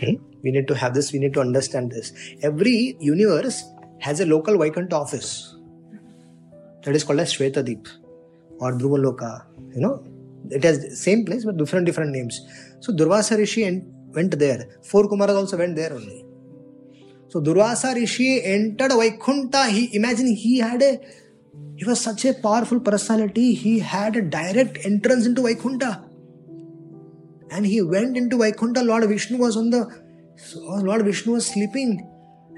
[0.00, 0.14] Hmm?
[0.42, 2.12] We need to have this, we need to understand this.
[2.42, 3.64] Every universe
[4.00, 5.56] has a local Vaikunta office.
[6.82, 7.88] That is called as Shvetadip
[8.58, 10.04] or Dhruvaloka, you know,
[10.50, 12.40] it has same place but different different names.
[12.80, 14.66] So Durvasa Rishi went there.
[14.82, 16.24] Four Kumaras also went there only.
[17.28, 19.68] So Durvasa Rishi entered Vaikunta.
[19.68, 21.00] He imagine he had a
[21.76, 23.54] he was such a powerful personality.
[23.54, 26.04] He had a direct entrance into Vaikunta.
[27.50, 28.84] And he went into Vaikunta.
[28.84, 29.88] Lord Vishnu was on the
[30.56, 32.10] Lord Vishnu was sleeping.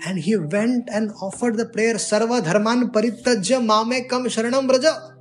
[0.07, 5.16] And he went and offered the prayer Sarva Dharman Parityajya Mame Kam Sharanam Braja.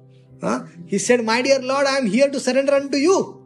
[0.86, 3.42] He said, My dear Lord, I am here to surrender unto you.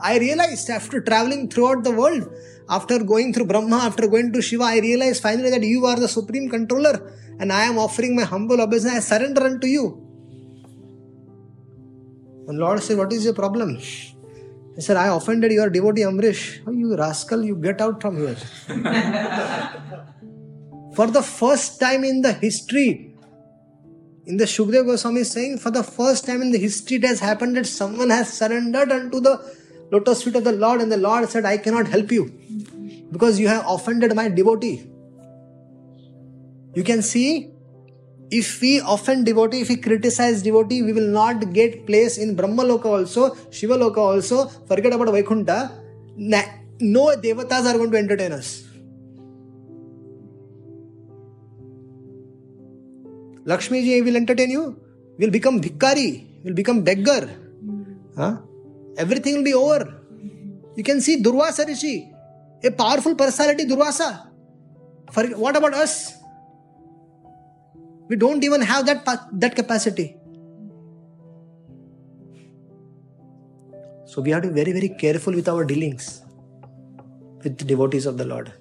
[0.00, 2.28] I realized after traveling throughout the world,
[2.68, 6.08] after going through Brahma, after going to Shiva, I realized finally that you are the
[6.08, 8.94] supreme controller and I am offering my humble obeisance.
[8.94, 10.02] I surrender unto you.
[12.48, 13.76] And Lord said, What is your problem?
[13.76, 16.60] He said, I offended your devotee Amrish.
[16.66, 18.36] Oh, you rascal, you get out from here.
[20.94, 23.15] For the first time in the history,
[24.26, 27.20] in the Shukdev Goswami is saying, for the first time in the history, it has
[27.20, 29.40] happened that someone has surrendered unto the
[29.92, 32.32] lotus feet of the Lord, and the Lord said, I cannot help you
[33.12, 34.90] because you have offended my devotee.
[36.74, 37.52] You can see
[38.30, 42.64] if we offend devotee, if we criticize devotee, we will not get place in Brahma
[42.64, 44.48] Loka also, Shiva Loka also.
[44.48, 45.70] Forget about Vaikunta.
[46.16, 48.65] No devatas are going to entertain us.
[53.50, 54.64] Lakshmi ji will entertain you.
[55.18, 56.08] Will become bhikkari.
[56.44, 57.22] Will become beggar.
[58.16, 58.36] Huh?
[58.98, 59.80] Everything will be over.
[60.76, 62.12] You can see Durvasa Rishi,
[62.62, 64.26] a powerful personality, Durvasa.
[65.12, 66.14] For, what about us?
[68.08, 70.16] We don't even have that, that capacity.
[74.06, 76.22] So we have to be very, very careful with our dealings
[77.42, 78.52] with the devotees of the Lord.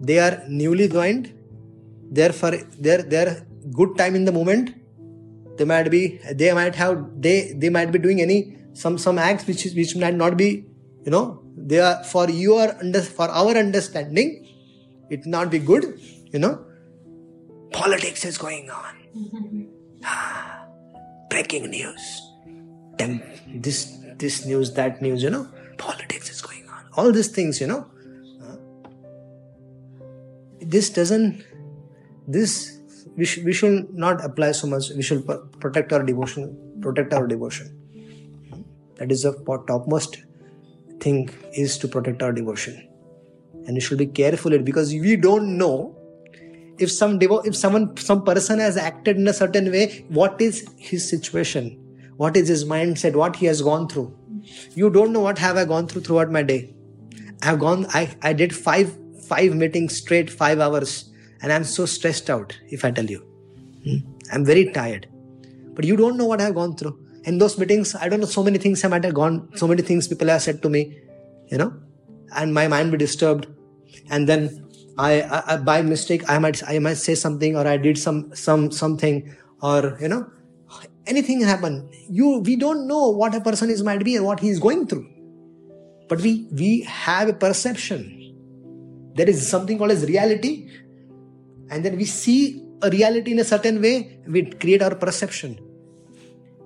[0.00, 1.32] They are newly joined,
[2.16, 2.50] they're for
[2.86, 3.46] their their
[3.78, 4.74] good time in the moment.
[5.58, 6.02] They might be
[6.42, 8.38] they might have they they might be doing any
[8.82, 10.50] some some acts which is which might not be,
[11.04, 11.24] you know,
[11.56, 14.30] they are for your under for our understanding,
[15.10, 15.90] it not be good,
[16.32, 16.54] you know
[17.74, 19.68] politics is going on.
[21.30, 22.04] Breaking news.
[22.98, 23.22] temp,
[23.66, 23.78] this
[24.22, 25.48] this news, that news, you know,
[25.78, 26.84] politics is going on.
[26.96, 27.80] All these things, you know.
[28.44, 28.56] Uh,
[30.74, 31.44] this doesn't.
[32.26, 32.80] This
[33.16, 34.90] we, sh- we should not apply so much.
[34.90, 35.26] We should
[35.60, 36.78] protect our devotion.
[36.80, 37.80] Protect our devotion.
[38.96, 39.32] That is the
[39.66, 40.22] topmost
[41.00, 42.88] thing is to protect our devotion,
[43.66, 45.96] and we should be careful it because we don't know
[46.78, 50.66] if some devo- if someone some person has acted in a certain way what is
[50.76, 51.70] his situation
[52.16, 54.12] what is his mindset what he has gone through
[54.74, 56.74] you don't know what have i gone through throughout my day
[57.42, 58.96] i have gone i i did five
[59.28, 61.10] five meetings straight five hours
[61.44, 63.22] and i'm so stressed out if i tell you
[63.86, 63.98] Hmm?
[64.32, 65.02] i'm very tired
[65.76, 66.92] but you don't know what i've gone through
[67.30, 69.82] in those meetings i don't know so many things i might have gone so many
[69.88, 70.82] things people have said to me
[71.52, 71.70] you know
[72.38, 73.44] and my mind be disturbed
[74.10, 74.40] and then
[74.96, 78.18] I, I, I by mistake I might I might say something or I did some
[78.34, 79.16] some something
[79.60, 80.22] or you know
[81.06, 81.90] anything happen.
[82.08, 84.86] You we don't know what a person is might be and what he is going
[84.86, 85.06] through,
[86.08, 88.02] but we we have a perception.
[89.16, 90.70] There is something called as reality,
[91.70, 94.18] and then we see a reality in a certain way.
[94.26, 95.58] We create our perception.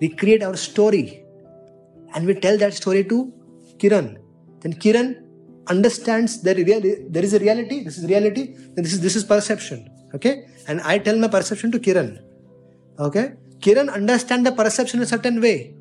[0.01, 1.25] We create our story,
[2.15, 3.33] and we tell that story to
[3.79, 4.19] Kiran.
[4.61, 5.23] Then Kiran
[5.69, 9.91] understands that there is a reality, this is reality, and this is this is perception.
[10.15, 10.47] Okay?
[10.67, 12.19] And I tell my perception to Kiran.
[12.99, 13.35] Okay?
[13.61, 15.75] Kiran understand the perception in a certain way.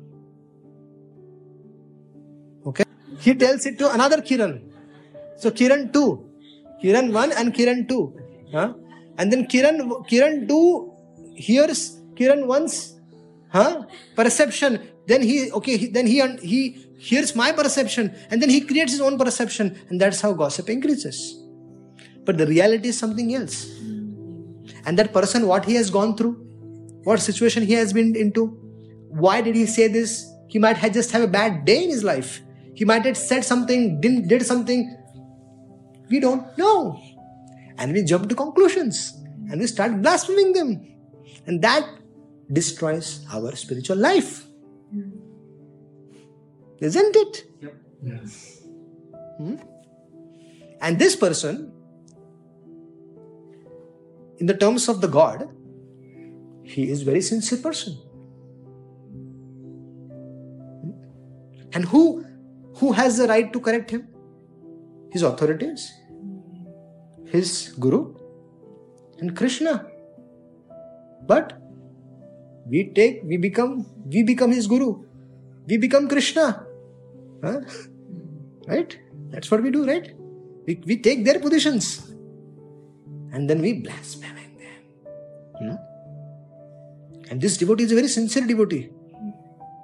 [2.66, 2.84] Okay?
[3.20, 4.60] He tells it to another Kiran.
[5.36, 6.24] So Kiran 2.
[6.82, 8.20] Kiran 1 and Kiran 2.
[8.52, 8.74] Huh?
[9.18, 10.92] And then Kiran Kiran 2
[11.34, 12.94] hears Kiran 1's
[13.50, 13.84] huh?
[14.14, 14.80] perception.
[15.06, 19.18] Then he okay, then he he here's my perception and then he creates his own
[19.18, 19.76] perception.
[19.88, 21.42] And that's how gossip increases.
[22.24, 23.66] But the reality is something else.
[24.86, 26.34] And that person what he has gone through
[27.04, 28.46] what situation he has been into
[29.08, 30.30] why did he say this?
[30.48, 32.40] He might have just have a bad day in his life.
[32.74, 34.94] He might have said something didn't did something.
[36.10, 37.00] We don't know
[37.78, 39.14] and we jump to conclusions
[39.50, 40.84] and we start blaspheming them
[41.46, 41.88] and that
[42.52, 44.48] destroys our spiritual life
[46.80, 47.44] isn't it?
[47.60, 47.74] Yep.
[48.02, 48.62] Yes.
[49.38, 49.56] Hmm?
[50.80, 51.72] And this person,
[54.38, 55.48] in the terms of the God,
[56.62, 57.94] he is very sincere person.
[60.82, 60.90] Hmm?
[61.72, 62.24] And who
[62.76, 64.06] who has the right to correct him?
[65.10, 65.90] His authorities,
[67.30, 68.14] his guru,
[69.18, 69.86] and Krishna.
[71.26, 71.60] But
[72.66, 75.04] we take, we become, we become his guru.
[75.66, 76.66] We become Krishna.
[77.42, 77.60] Huh?
[78.66, 78.98] Right?
[79.30, 80.14] That's what we do, right?
[80.66, 82.10] We, we take their positions
[83.32, 84.82] and then we blaspheme them.
[85.60, 85.78] You know?
[87.30, 88.90] And this devotee is a very sincere devotee.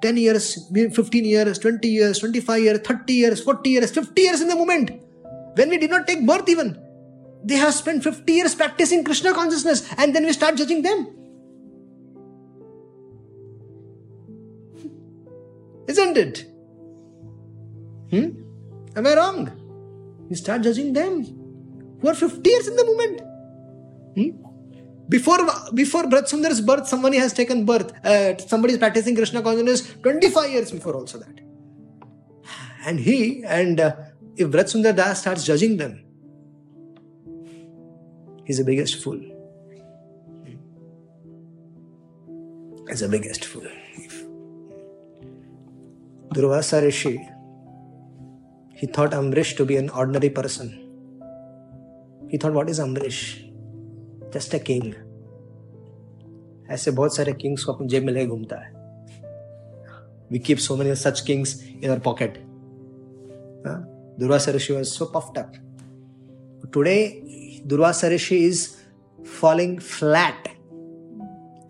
[0.02, 4.48] 10 years, 15 years, 20 years, 25 years, 30 years, 40 years, 50 years in
[4.48, 4.90] the moment.
[5.54, 6.83] When we did not take birth, even.
[7.44, 11.08] They have spent 50 years practicing Krishna consciousness and then we start judging them.
[15.86, 16.46] Isn't it?
[18.10, 18.28] Hmm?
[18.96, 19.50] Am I wrong?
[20.30, 21.24] We start judging them
[22.00, 23.20] who are 50 years in the moment.
[24.14, 24.44] Hmm?
[25.08, 25.38] Before
[25.74, 27.92] before Sundar's birth, somebody has taken birth.
[28.04, 31.40] Uh, somebody is practicing Krishna consciousness 25 years before also that.
[32.86, 33.96] And he, and uh,
[34.36, 36.03] if Brajsundar Das starts judging them,
[38.44, 39.20] he's the biggest fool.
[42.88, 43.66] He's the biggest fool.
[46.34, 47.18] Durvasa Rishi
[48.74, 50.70] he thought Amrish to be an ordinary person.
[52.28, 53.20] He thought, what is Amrish?
[54.32, 54.94] Just a king.
[56.70, 58.72] ऐसे बहुत सारे Kings को अपनी जेब में लेके घूमता है
[60.46, 62.38] keep so many such kings in our pocket.
[63.66, 63.80] Huh?
[64.18, 65.54] Durvasa Rishi was so puffed up.
[66.72, 67.22] Today,
[67.66, 68.76] Durvasa Rishi is
[69.24, 70.48] falling flat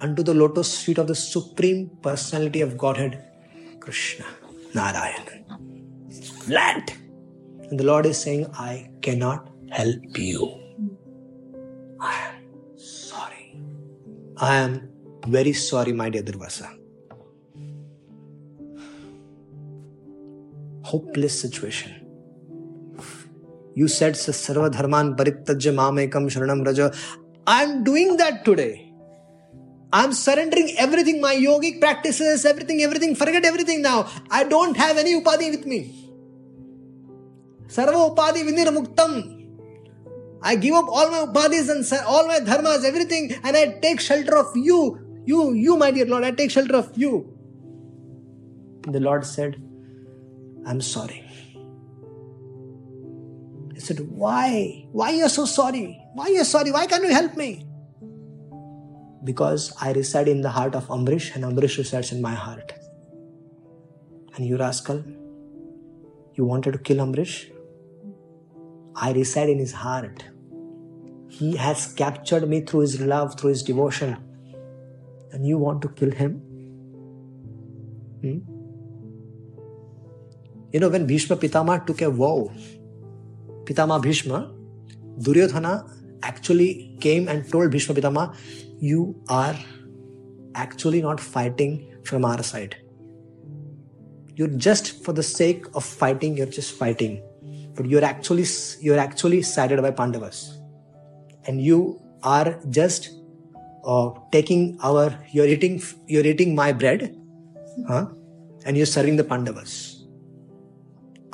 [0.01, 3.23] unto the lotus feet of the Supreme Personality of Godhead,
[3.79, 4.25] Krishna,
[4.75, 5.45] Narayan.
[6.41, 6.93] Flat.
[7.71, 10.61] And the Lord is saying, I cannot help you.
[12.01, 13.57] I am sorry.
[14.37, 14.89] I am
[15.29, 16.69] very sorry, my dear Durvasa.
[20.83, 22.04] Hopeless situation.
[23.75, 26.93] You said Sarva Dharman Parityajya Mamekam Sharanam Raja.
[27.47, 28.93] I'm doing that today.
[29.93, 33.15] I'm surrendering everything, my yogic practices, everything, everything.
[33.15, 34.09] Forget everything now.
[34.31, 36.11] I don't have any upadhi with me.
[37.67, 39.13] Sarva Upadi Vinir Muktam.
[40.43, 44.37] I give up all my upadhis and all my dharmas, everything, and I take shelter
[44.37, 45.23] of you.
[45.25, 47.33] You, you, my dear Lord, I take shelter of you.
[48.87, 49.63] The Lord said,
[50.67, 51.25] I'm sorry.
[53.85, 54.87] Said, Why?
[54.93, 56.01] Why are you so sorry?
[56.15, 56.73] Why are you sorry?
[56.73, 57.67] Why can't you help me?
[59.23, 62.73] Because I reside in the heart of Ambrish and Ambrish resides in my heart.
[64.37, 65.05] And you rascal,
[66.35, 67.51] you wanted to kill Ambrish?
[68.97, 70.25] I reside in his heart.
[71.29, 74.17] He has captured me through his love, through his devotion.
[75.33, 76.37] And you want to kill him?
[78.23, 78.39] Hmm?
[80.73, 82.51] You know, when Bhishma Pitama took a vow,
[83.65, 84.53] Pitama Bhishma,
[85.21, 85.89] Duryodhana
[86.23, 88.35] actually came and told Bhishma Pitama,
[88.79, 89.57] You are
[90.55, 92.77] actually not fighting from our side.
[94.37, 97.23] You're just for the sake of fighting, you're just fighting.
[97.75, 98.45] But you're actually
[98.81, 100.59] you're actually sided by Pandavas.
[101.47, 103.11] And you are just
[103.85, 107.17] uh, taking our you're eating you're eating my bread,
[107.89, 108.07] huh?
[108.65, 109.94] And you're serving the Pandavas.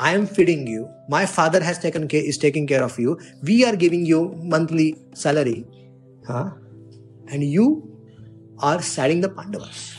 [0.00, 0.88] I am feeding you.
[1.10, 3.20] My father has taken care, is taking care of you.
[3.42, 5.66] We are giving you monthly salary.
[6.26, 6.52] Huh?
[7.28, 7.66] And you
[8.60, 9.96] are siding the Pandavas.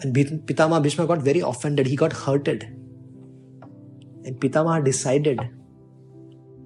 [0.00, 1.86] And Pitama Bhishma got very offended.
[1.86, 2.62] He got hurted.
[4.24, 5.40] And Pitama decided,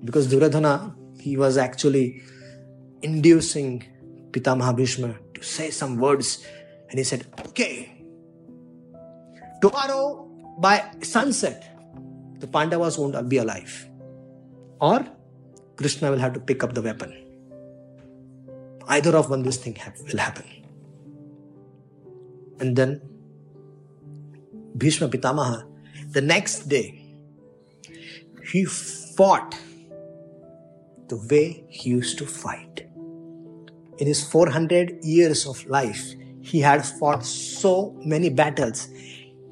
[0.05, 2.23] because Duryodhana, he was actually
[3.01, 3.85] inducing
[4.33, 6.45] Pitama Bhishma to say some words.
[6.91, 8.05] And he said, okay,
[9.63, 10.27] tomorrow
[10.59, 11.70] by sunset,
[12.41, 13.89] the Pandavas won't be alive.
[14.81, 15.07] Or
[15.77, 17.15] Krishna will have to pick up the weapon.
[18.89, 19.77] Either of one, this thing
[20.11, 20.45] will happen.
[22.59, 23.01] And then
[24.77, 25.65] Bhishma Pitamaha,
[26.09, 27.15] the next day,
[28.51, 29.57] he fought
[31.09, 32.87] the way he used to fight.
[33.99, 38.89] In his 400 years of life, he had fought so many battles.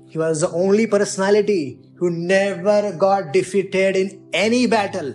[0.09, 5.15] He was the only personality who never got defeated in any battle.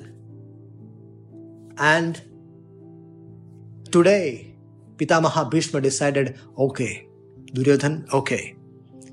[1.78, 2.22] And
[3.89, 4.56] today,
[4.98, 7.08] Pitamaha Bhishma decided, okay,
[7.54, 8.58] Duryodhan, okay,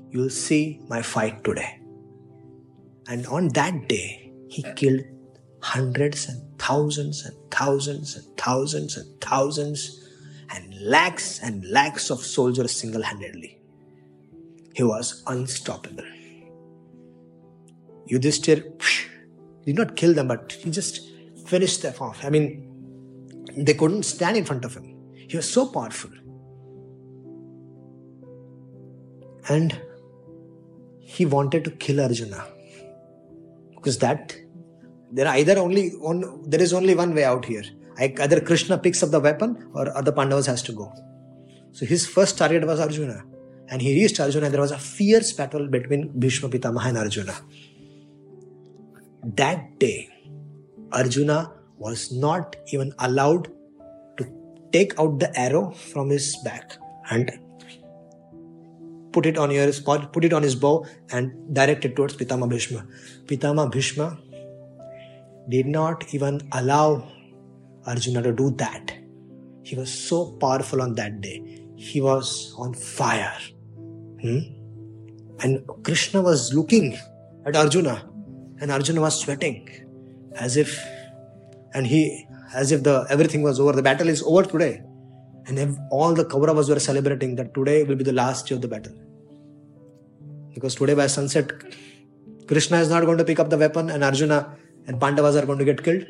[0.09, 1.79] you'll see my fight today.
[3.07, 5.01] And on that day, he killed
[5.61, 10.09] hundreds and thousands and thousands and thousands and thousands
[10.49, 13.57] and lakhs and lakhs of soldiers single handedly.
[14.73, 16.03] He was unstoppable.
[18.09, 18.63] Yudhishthir
[19.65, 21.01] did not kill them, but he just
[21.45, 22.23] finished them off.
[22.23, 22.67] I mean,
[23.57, 24.95] they couldn't stand in front of him.
[25.13, 26.11] He was so powerful.
[29.49, 29.79] And
[30.99, 32.45] he wanted to kill Arjuna.
[33.75, 34.35] Because that
[35.11, 37.63] there are either only one there is only one way out here.
[37.99, 40.91] Either Krishna picks up the weapon or other Pandavas has to go.
[41.71, 43.23] So his first target was Arjuna.
[43.69, 47.35] And he reached Arjuna and there was a fierce battle between Bhishma Pitamaha and Arjuna.
[49.23, 50.09] That day,
[50.91, 53.49] Arjuna was not even allowed
[54.17, 54.25] to
[54.71, 56.77] take out the arrow from his back
[57.09, 57.31] and
[59.11, 59.71] put it on your
[60.13, 62.85] put it on his bow and direct it towards Pitama Bhishma.
[63.25, 64.17] Pitama Bhishma
[65.49, 67.07] did not even allow
[67.85, 68.93] Arjuna to do that.
[69.63, 71.61] He was so powerful on that day.
[71.75, 73.37] He was on fire.
[74.21, 74.39] Hmm?
[75.39, 76.97] And Krishna was looking
[77.45, 78.10] at Arjuna
[78.61, 79.67] and Arjuna was sweating
[80.35, 80.79] as if
[81.73, 83.73] and he as if the everything was over.
[83.73, 84.83] The battle is over today.
[85.47, 88.67] And all the Kauravas were celebrating that today will be the last day of the
[88.67, 88.93] battle.
[90.53, 91.51] Because today by sunset
[92.47, 94.55] Krishna is not going to pick up the weapon and Arjuna
[94.87, 96.05] and Pandavas are going to get killed.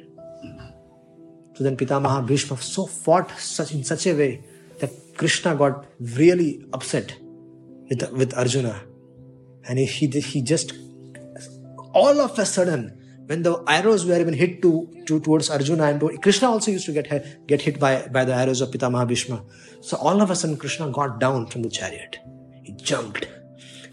[1.56, 4.44] So then Pitamaha Bhishma so fought such in such a way
[4.80, 7.16] that Krishna got really upset
[7.90, 8.82] with, with Arjuna.
[9.68, 10.74] And he, he, he just
[11.93, 15.99] all of a sudden, when the arrows were even hit to, to towards Arjuna and
[15.99, 19.43] to, Krishna also used to get get hit by, by the arrows of Pitamaha Bhishma.
[19.82, 22.19] So all of a sudden, Krishna got down from the chariot.
[22.63, 23.27] He jumped,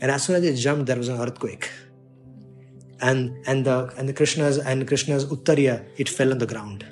[0.00, 1.70] and as soon as he jumped, there was an earthquake.
[3.00, 6.84] And and the and the Krishna's and Krishna's uttariya it fell on the ground.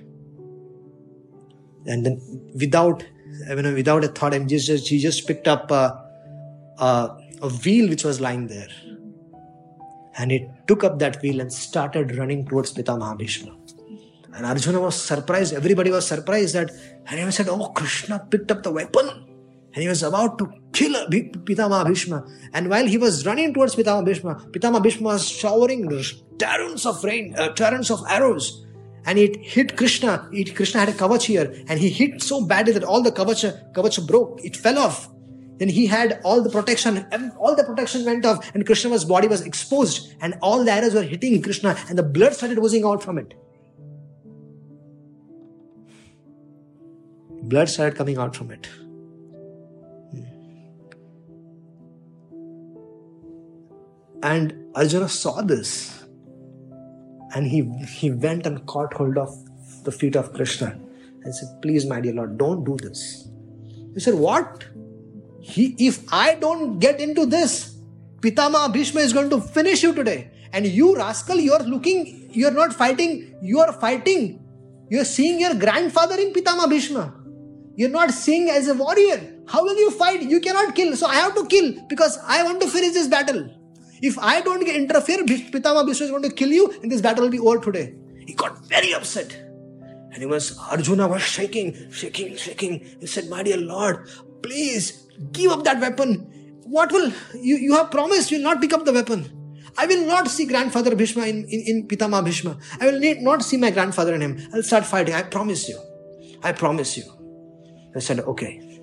[1.87, 2.21] And then
[2.55, 3.05] without
[3.49, 6.01] you know, without a thought, he just he just picked up a,
[6.79, 8.69] a, a wheel which was lying there
[10.19, 13.57] and he took up that wheel and started running towards Pitamaha Bhishma.
[14.35, 16.71] And Arjuna was surprised, everybody was surprised that,
[17.07, 19.09] and he said, Oh, Krishna picked up the weapon
[19.77, 22.25] and he was about to kill Pitamaha Bhishma.
[22.55, 25.89] And while he was running towards Pitamaha Bhishma, Pitamaha Bhishma was showering
[26.39, 28.65] torrents of rain, uh, torrents of arrows.
[29.05, 30.29] And it hit Krishna.
[30.33, 33.73] It, Krishna had a kavach here, and he hit so badly that all the kavach,
[33.73, 34.43] kavach broke.
[34.43, 35.11] It fell off.
[35.59, 37.07] Then he had all the protection,
[37.39, 41.03] all the protection went off, and Krishna's body was exposed, and all the arrows were
[41.03, 43.35] hitting Krishna, and the blood started oozing out from it.
[47.43, 48.67] Blood started coming out from it.
[50.13, 50.25] Hmm.
[54.23, 56.05] And Arjuna saw this,
[57.35, 59.35] and he, he went and caught hold of
[59.85, 60.79] the feet of Krishna
[61.23, 63.29] and said, Please, my dear Lord, don't do this.
[63.95, 64.67] He said, What?
[65.47, 67.77] He, if I don't get into this,
[68.21, 70.31] Pitama Bhishma is going to finish you today.
[70.53, 74.43] And you, rascal, you're looking, you're not fighting, you're fighting.
[74.91, 77.15] You're seeing your grandfather in Pitama Bhishma.
[77.77, 79.35] You're not seeing as a warrior.
[79.47, 80.23] How will you fight?
[80.23, 80.97] You cannot kill.
[80.97, 83.49] So I have to kill because I want to finish this battle.
[84.03, 87.31] If I don't interfere, Pitama Bhishma is going to kill you and this battle will
[87.31, 87.95] be over today.
[88.27, 89.33] He got very upset.
[89.33, 92.85] And he was, Arjuna was shaking, shaking, shaking.
[92.99, 94.09] He said, My dear Lord,
[94.43, 96.33] please give up that weapon.
[96.65, 99.33] What will, you, you have promised you will not pick up the weapon.
[99.79, 102.57] I will not see grandfather Bhishma in, in, in Pitama Bhishma.
[102.81, 104.39] I will not see my grandfather in him.
[104.55, 105.15] I'll start fighting.
[105.15, 105.79] I promise you.
[106.43, 107.05] I promise you.
[107.95, 108.81] I said, okay.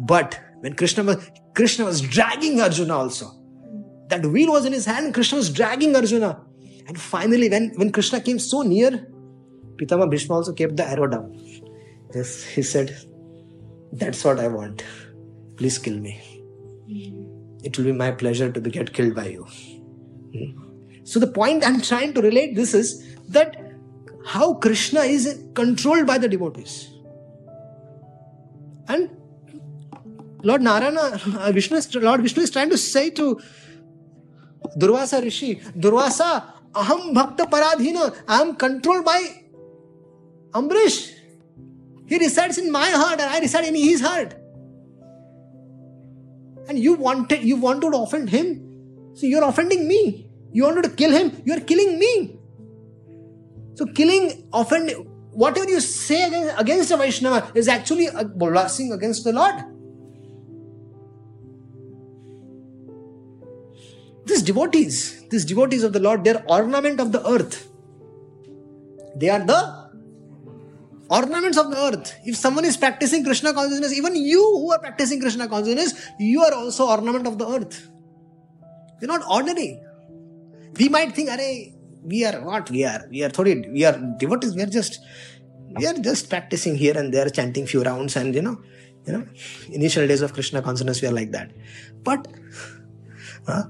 [0.00, 3.30] But when Krishna was, Krishna was dragging Arjuna also.
[4.08, 6.40] That wheel was in his hand, Krishna was dragging Arjuna.
[6.86, 8.90] And finally, when, when Krishna came so near,
[9.76, 11.34] Pitama Bhishma also kept the arrow down.
[12.14, 12.96] Yes, he said,
[13.92, 14.84] That's what I want.
[15.56, 16.20] Please kill me.
[17.62, 19.44] It will be my pleasure to be get killed by you.
[19.44, 21.04] Hmm.
[21.04, 23.56] So the point I'm trying to relate this is that
[24.24, 26.88] how Krishna is controlled by the devotees.
[28.88, 29.10] And
[30.42, 33.40] Lord Narayana, uh, Vishnu, Lord Vishnu is trying to say to
[34.78, 39.42] Durvasa Rishi, Durvasa, Aham Bhakta Paradhina, I am controlled by
[40.50, 41.12] Ambrish.
[42.06, 44.34] He resides in my heart and I reside in his heart.
[46.68, 48.62] And you wanted you wanted to offend him.
[49.14, 50.26] So you're offending me.
[50.52, 52.38] You wanted to kill him, you're killing me.
[53.74, 54.90] So killing, offend,
[55.32, 59.54] whatever you say against, against a Vaishnava is actually a blasting against the Lord.
[64.24, 67.68] These devotees, these devotees of the Lord, they're ornament of the earth.
[69.16, 69.85] They are the
[71.08, 72.14] ornaments of the earth.
[72.24, 76.52] If someone is practicing Krishna consciousness, even you who are practicing Krishna consciousness, you are
[76.52, 77.88] also ornament of the earth.
[79.00, 79.80] You're not ordinary.
[80.78, 81.38] We might think, Are,
[82.02, 82.70] we are what?
[82.70, 85.00] We are, we are thodi, we are devotees, we are just
[85.78, 88.58] we are just practicing here and there, chanting few rounds, and you know,
[89.06, 89.26] you know,
[89.70, 91.50] initial days of Krishna consciousness, we are like that.
[92.02, 92.26] But
[93.46, 93.64] uh,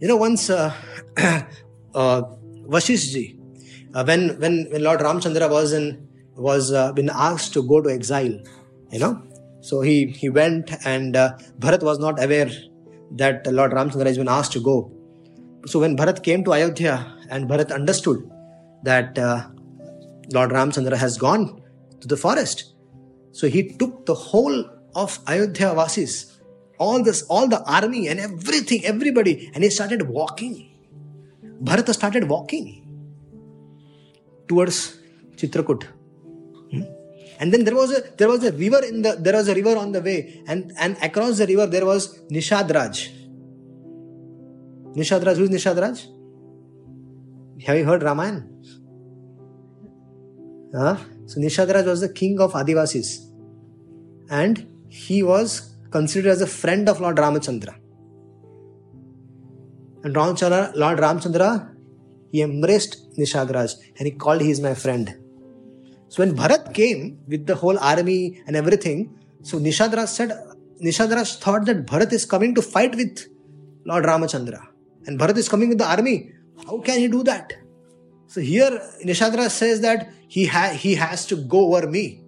[0.00, 0.74] you know, once uh,
[1.16, 2.22] uh,
[2.68, 3.38] Vashishji,
[3.94, 6.07] uh, when when when Lord Ramchandra was in
[6.38, 8.34] was uh, been asked to go to exile,
[8.92, 9.22] you know,
[9.60, 12.50] so he he went and uh, Bharat was not aware
[13.22, 14.92] that Lord Ramchandra has been asked to go.
[15.66, 16.94] So when Bharat came to Ayodhya
[17.30, 18.30] and Bharat understood
[18.84, 19.48] that uh,
[20.32, 21.62] Lord Ramchandra has gone
[22.00, 22.74] to the forest,
[23.32, 24.64] so he took the whole
[24.94, 26.38] of Ayodhya Vasis
[26.78, 30.70] all this, all the army and everything, everybody, and he started walking.
[31.60, 32.86] Bharata started walking
[34.48, 34.98] towards
[35.36, 35.86] Chitrakoot.
[37.38, 39.76] And then there was a there was a river in the there was a river
[39.76, 43.08] on the way, and and across the river there was Nishadraj.
[44.96, 46.06] Nishadraj, who is Nishadraj?
[47.66, 48.46] Have you heard Ramayana?
[50.74, 50.96] Huh?
[51.26, 53.30] So Nishadraj was the king of Adivasis,
[54.30, 57.74] and he was considered as a friend of Lord Ramachandra.
[60.04, 61.74] And Ramchandra, Lord Ramchandra,
[62.30, 65.16] he embraced Nishadraj and he called he is my friend.
[66.08, 70.30] So when Bharat came with the whole army and everything, so Nishadraj said,
[70.82, 73.26] Nishadraj thought that Bharat is coming to fight with
[73.84, 74.66] Lord Ramachandra.
[75.06, 76.32] And Bharat is coming with the army.
[76.66, 77.52] How can he do that?
[78.26, 78.70] So here
[79.04, 82.22] Nishadraj says that he, ha- he has to go over me.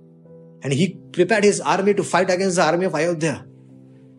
[0.62, 3.46] And he prepared his army to fight against the army of Ayodhya.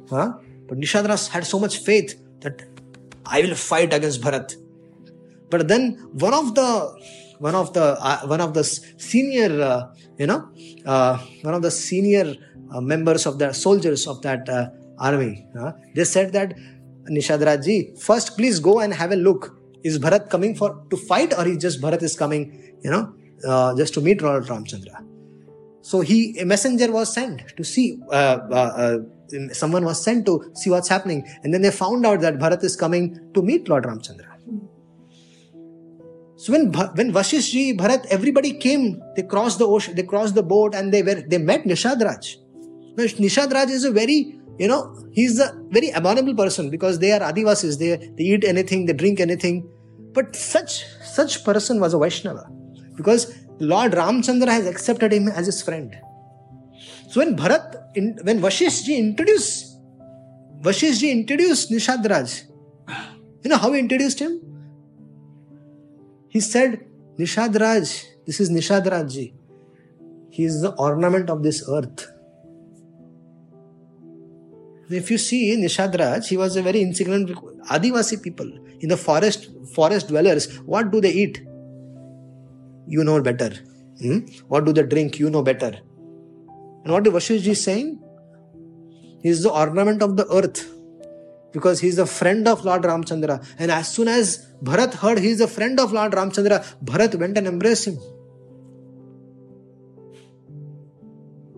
[0.10, 0.34] Huh?
[0.68, 2.64] But Nishadraj had so much faith that
[3.26, 4.56] I will fight against Bharat.
[5.50, 6.70] But then one of the
[7.48, 9.82] one of the uh, one of the senior uh,
[10.18, 10.42] you know
[10.86, 12.36] uh, one of the senior
[12.74, 14.70] uh, members of the soldiers of that uh,
[15.00, 15.46] army
[15.96, 16.54] they said that
[17.10, 21.48] Nishadraji first please go and have a look is Bharat coming for to fight or
[21.48, 22.44] is just Bharat is coming
[22.84, 23.04] you know
[23.76, 24.98] just to meet Lord Ramchandra
[25.82, 27.98] so he a messenger was sent to see
[29.52, 31.28] someone was sent to see what's happening.
[31.44, 34.31] And then they found out that Bharat is coming to meet Lord Ramchandra.
[36.42, 40.74] So when when Vashishji, Bharat, everybody came, they crossed the ocean, they crossed the boat,
[40.74, 42.38] and they were they met Nishadraj.
[42.98, 47.20] Now Nishadraj is a very you know, he's a very abominable person because they are
[47.20, 49.68] Adivasis, they, they eat anything, they drink anything.
[50.14, 52.50] But such such person was a Vaishnava
[52.96, 55.96] because Lord Ramchandra has accepted him as his friend.
[57.10, 59.78] So when Bharat, in, when Vashishji introduced,
[60.62, 62.44] Vashishji introduced Nishadraj,
[63.44, 64.51] you know how he introduced him?
[66.32, 66.86] He said,
[67.20, 69.34] Nishadraj, this is Nishadrajji.
[70.30, 72.08] He is the ornament of this earth.
[74.90, 78.50] If you see Nishadraj, he was a very insignificant Adivasi people.
[78.80, 81.46] In the forest, forest dwellers, what do they eat?
[82.88, 83.52] You know better.
[84.00, 84.20] Hmm?
[84.48, 85.20] What do they drink?
[85.20, 85.74] You know better.
[86.86, 88.00] And what the Vashishji is saying?
[89.22, 90.66] He is the ornament of the earth
[91.54, 93.46] because he is a friend of Lord Ramchandra.
[93.60, 97.38] And as soon as Bharat heard he is a friend of Lord Ramchandra, Bharat went
[97.38, 97.96] and embraced him.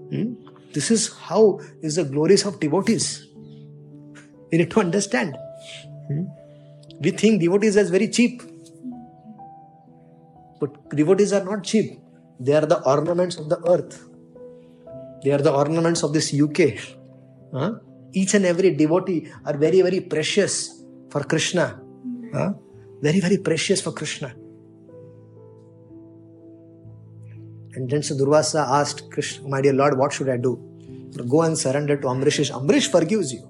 [0.09, 0.33] Hmm?
[0.73, 3.27] This is how is the glories of devotees.
[4.51, 5.37] We need to understand.
[6.07, 6.23] Hmm?
[7.01, 8.41] We think devotees as very cheap.
[10.59, 11.99] But devotees are not cheap.
[12.39, 14.07] They are the ornaments of the earth.
[15.23, 16.79] They are the ornaments of this UK.
[17.53, 17.73] Huh?
[18.13, 21.67] Each and every devotee are very, very precious for Krishna.
[21.69, 22.31] Hmm.
[22.33, 22.53] Huh?
[23.01, 24.33] Very, very precious for Krishna.
[27.75, 30.61] And then so Durvasa asked Krishna, My dear Lord, what should I do?
[31.27, 32.51] Go and surrender to Amrish.
[32.51, 33.49] Amrish forgives you.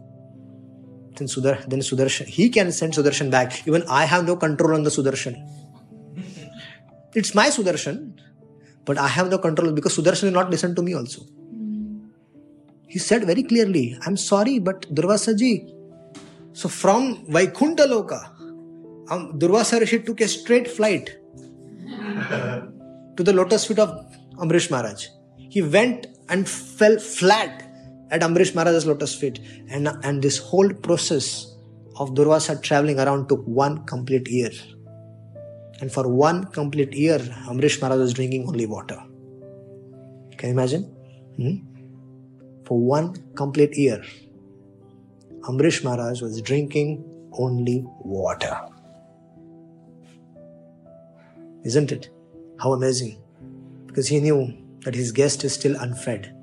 [1.16, 3.68] Then, Sudar, then Sudarshan, he can send Sudarshan back.
[3.68, 5.36] Even I have no control on the Sudarshan.
[7.14, 8.18] It's my Sudarshan,
[8.86, 11.22] but I have no control because Sudarshan will not listen to me also.
[12.94, 15.68] He said very clearly, I'm sorry, but Durvasaji.
[16.54, 18.20] So from Vaikunta Loka,
[19.10, 21.08] um, Durvasa Rishi took a straight flight
[21.88, 23.90] to the lotus feet of
[24.36, 25.08] Amrish Maharaj.
[25.38, 27.68] He went and fell flat
[28.12, 29.40] at Amrish Maharaj's lotus feet.
[29.72, 31.52] And, and this whole process
[31.98, 34.52] of Durvasa traveling around took one complete year.
[35.82, 39.02] And for one complete year, Amrish Maharaj was drinking only water.
[40.38, 40.84] Can you imagine?
[41.38, 41.73] Hmm?
[42.66, 44.04] For one complete year,
[45.42, 47.04] Amrish Maharaj was drinking
[47.34, 48.58] only water.
[51.64, 52.10] Isn't it?
[52.60, 53.22] How amazing.
[53.88, 56.34] Because he knew that his guest is still unfed.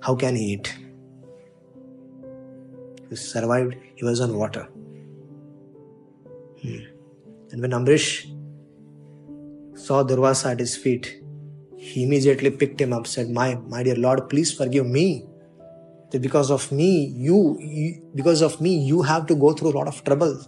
[0.00, 0.76] How can he eat?
[3.08, 4.68] He survived, he was on water.
[6.62, 6.78] Hmm.
[7.50, 8.26] And when Amrish
[9.74, 11.22] saw Durvasa at his feet,
[11.76, 15.26] he immediately picked him up, said, My, my dear Lord, please forgive me
[16.10, 19.76] that because of me, you, you, because of me, you have to go through a
[19.78, 20.38] lot of trouble.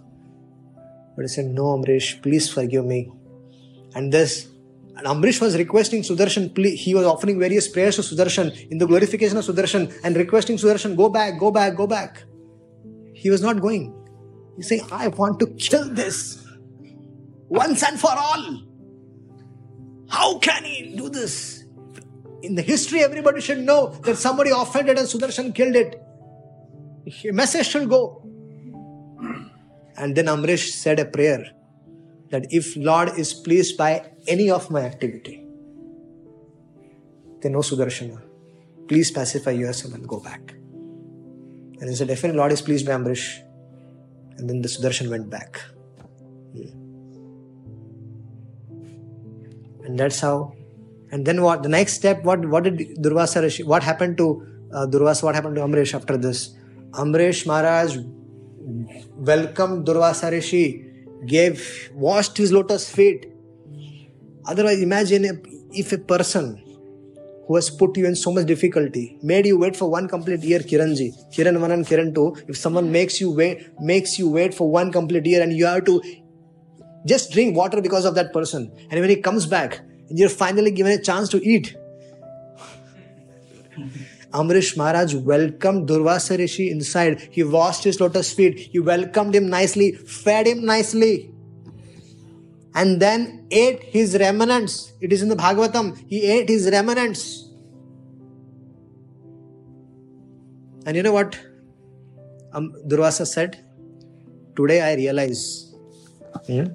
[1.15, 3.11] But he said, No, Amrish, please forgive me.
[3.95, 4.47] And this,
[4.95, 9.37] and Amrish was requesting Sudarshan, he was offering various prayers to Sudarshan in the glorification
[9.37, 12.23] of Sudarshan and requesting Sudarshan, go back, go back, go back.
[13.13, 13.93] He was not going.
[14.57, 16.45] He saying, I want to kill this
[17.47, 18.61] once and for all.
[20.09, 21.62] How can he do this?
[22.43, 25.99] In the history, everybody should know that somebody offended and Sudarshan killed it.
[27.25, 28.21] A message should go.
[29.95, 31.45] And then Amrish said a prayer
[32.31, 35.45] that if Lord is pleased by any of my activity,
[37.41, 38.21] then no Sudarshana.
[38.89, 40.51] Please pacify yourself and go back.
[40.51, 43.39] And he said, definitely Lord is pleased by Amrish.
[44.37, 45.61] And then the Sudarshan went back.
[46.51, 46.81] Hmm.
[49.85, 50.53] And that's how
[51.13, 51.61] and then what?
[51.61, 54.27] The next step, what what did Durvasa Rishi, what happened to
[54.73, 56.55] uh, Durvasa, what happened to Amrish after this?
[57.03, 57.97] Amrish Maharaj
[59.29, 60.65] welcomed Durvasa Rishi,
[61.27, 63.31] gave, washed his lotus feet.
[64.45, 65.37] Otherwise, imagine if,
[65.71, 66.57] if a person
[67.47, 70.59] who has put you in so much difficulty, made you wait for one complete year,
[70.59, 74.71] Kiranji, Kiran 1 and Kiran 2, if someone makes you wait, makes you wait for
[74.71, 76.01] one complete year and you have to
[77.05, 78.71] just drink water because of that person.
[78.89, 79.81] And when he comes back,
[80.13, 81.75] you're finally given a chance to eat.
[84.31, 87.19] Amrish Maharaj welcomed Durvasa Rishi inside.
[87.31, 88.59] He washed his lotus feet.
[88.59, 91.31] He welcomed him nicely, fed him nicely,
[92.75, 94.93] and then ate his remnants.
[95.01, 95.97] It is in the Bhagavatam.
[96.07, 97.49] He ate his remnants.
[100.85, 101.39] And you know what
[102.53, 103.59] um, Durvasa said?
[104.55, 105.73] Today I realize
[106.45, 106.65] hmm,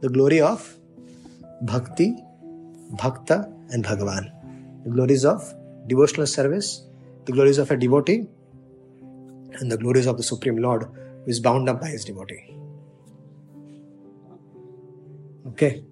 [0.00, 0.76] the glory of
[1.62, 2.16] bhakti
[2.90, 4.32] Bhakta and Bhagavan.
[4.84, 5.54] The glories of
[5.86, 6.86] devotional service,
[7.24, 8.26] the glories of a devotee,
[9.54, 12.56] and the glories of the Supreme Lord who is bound up by his devotee.
[15.48, 15.84] Okay.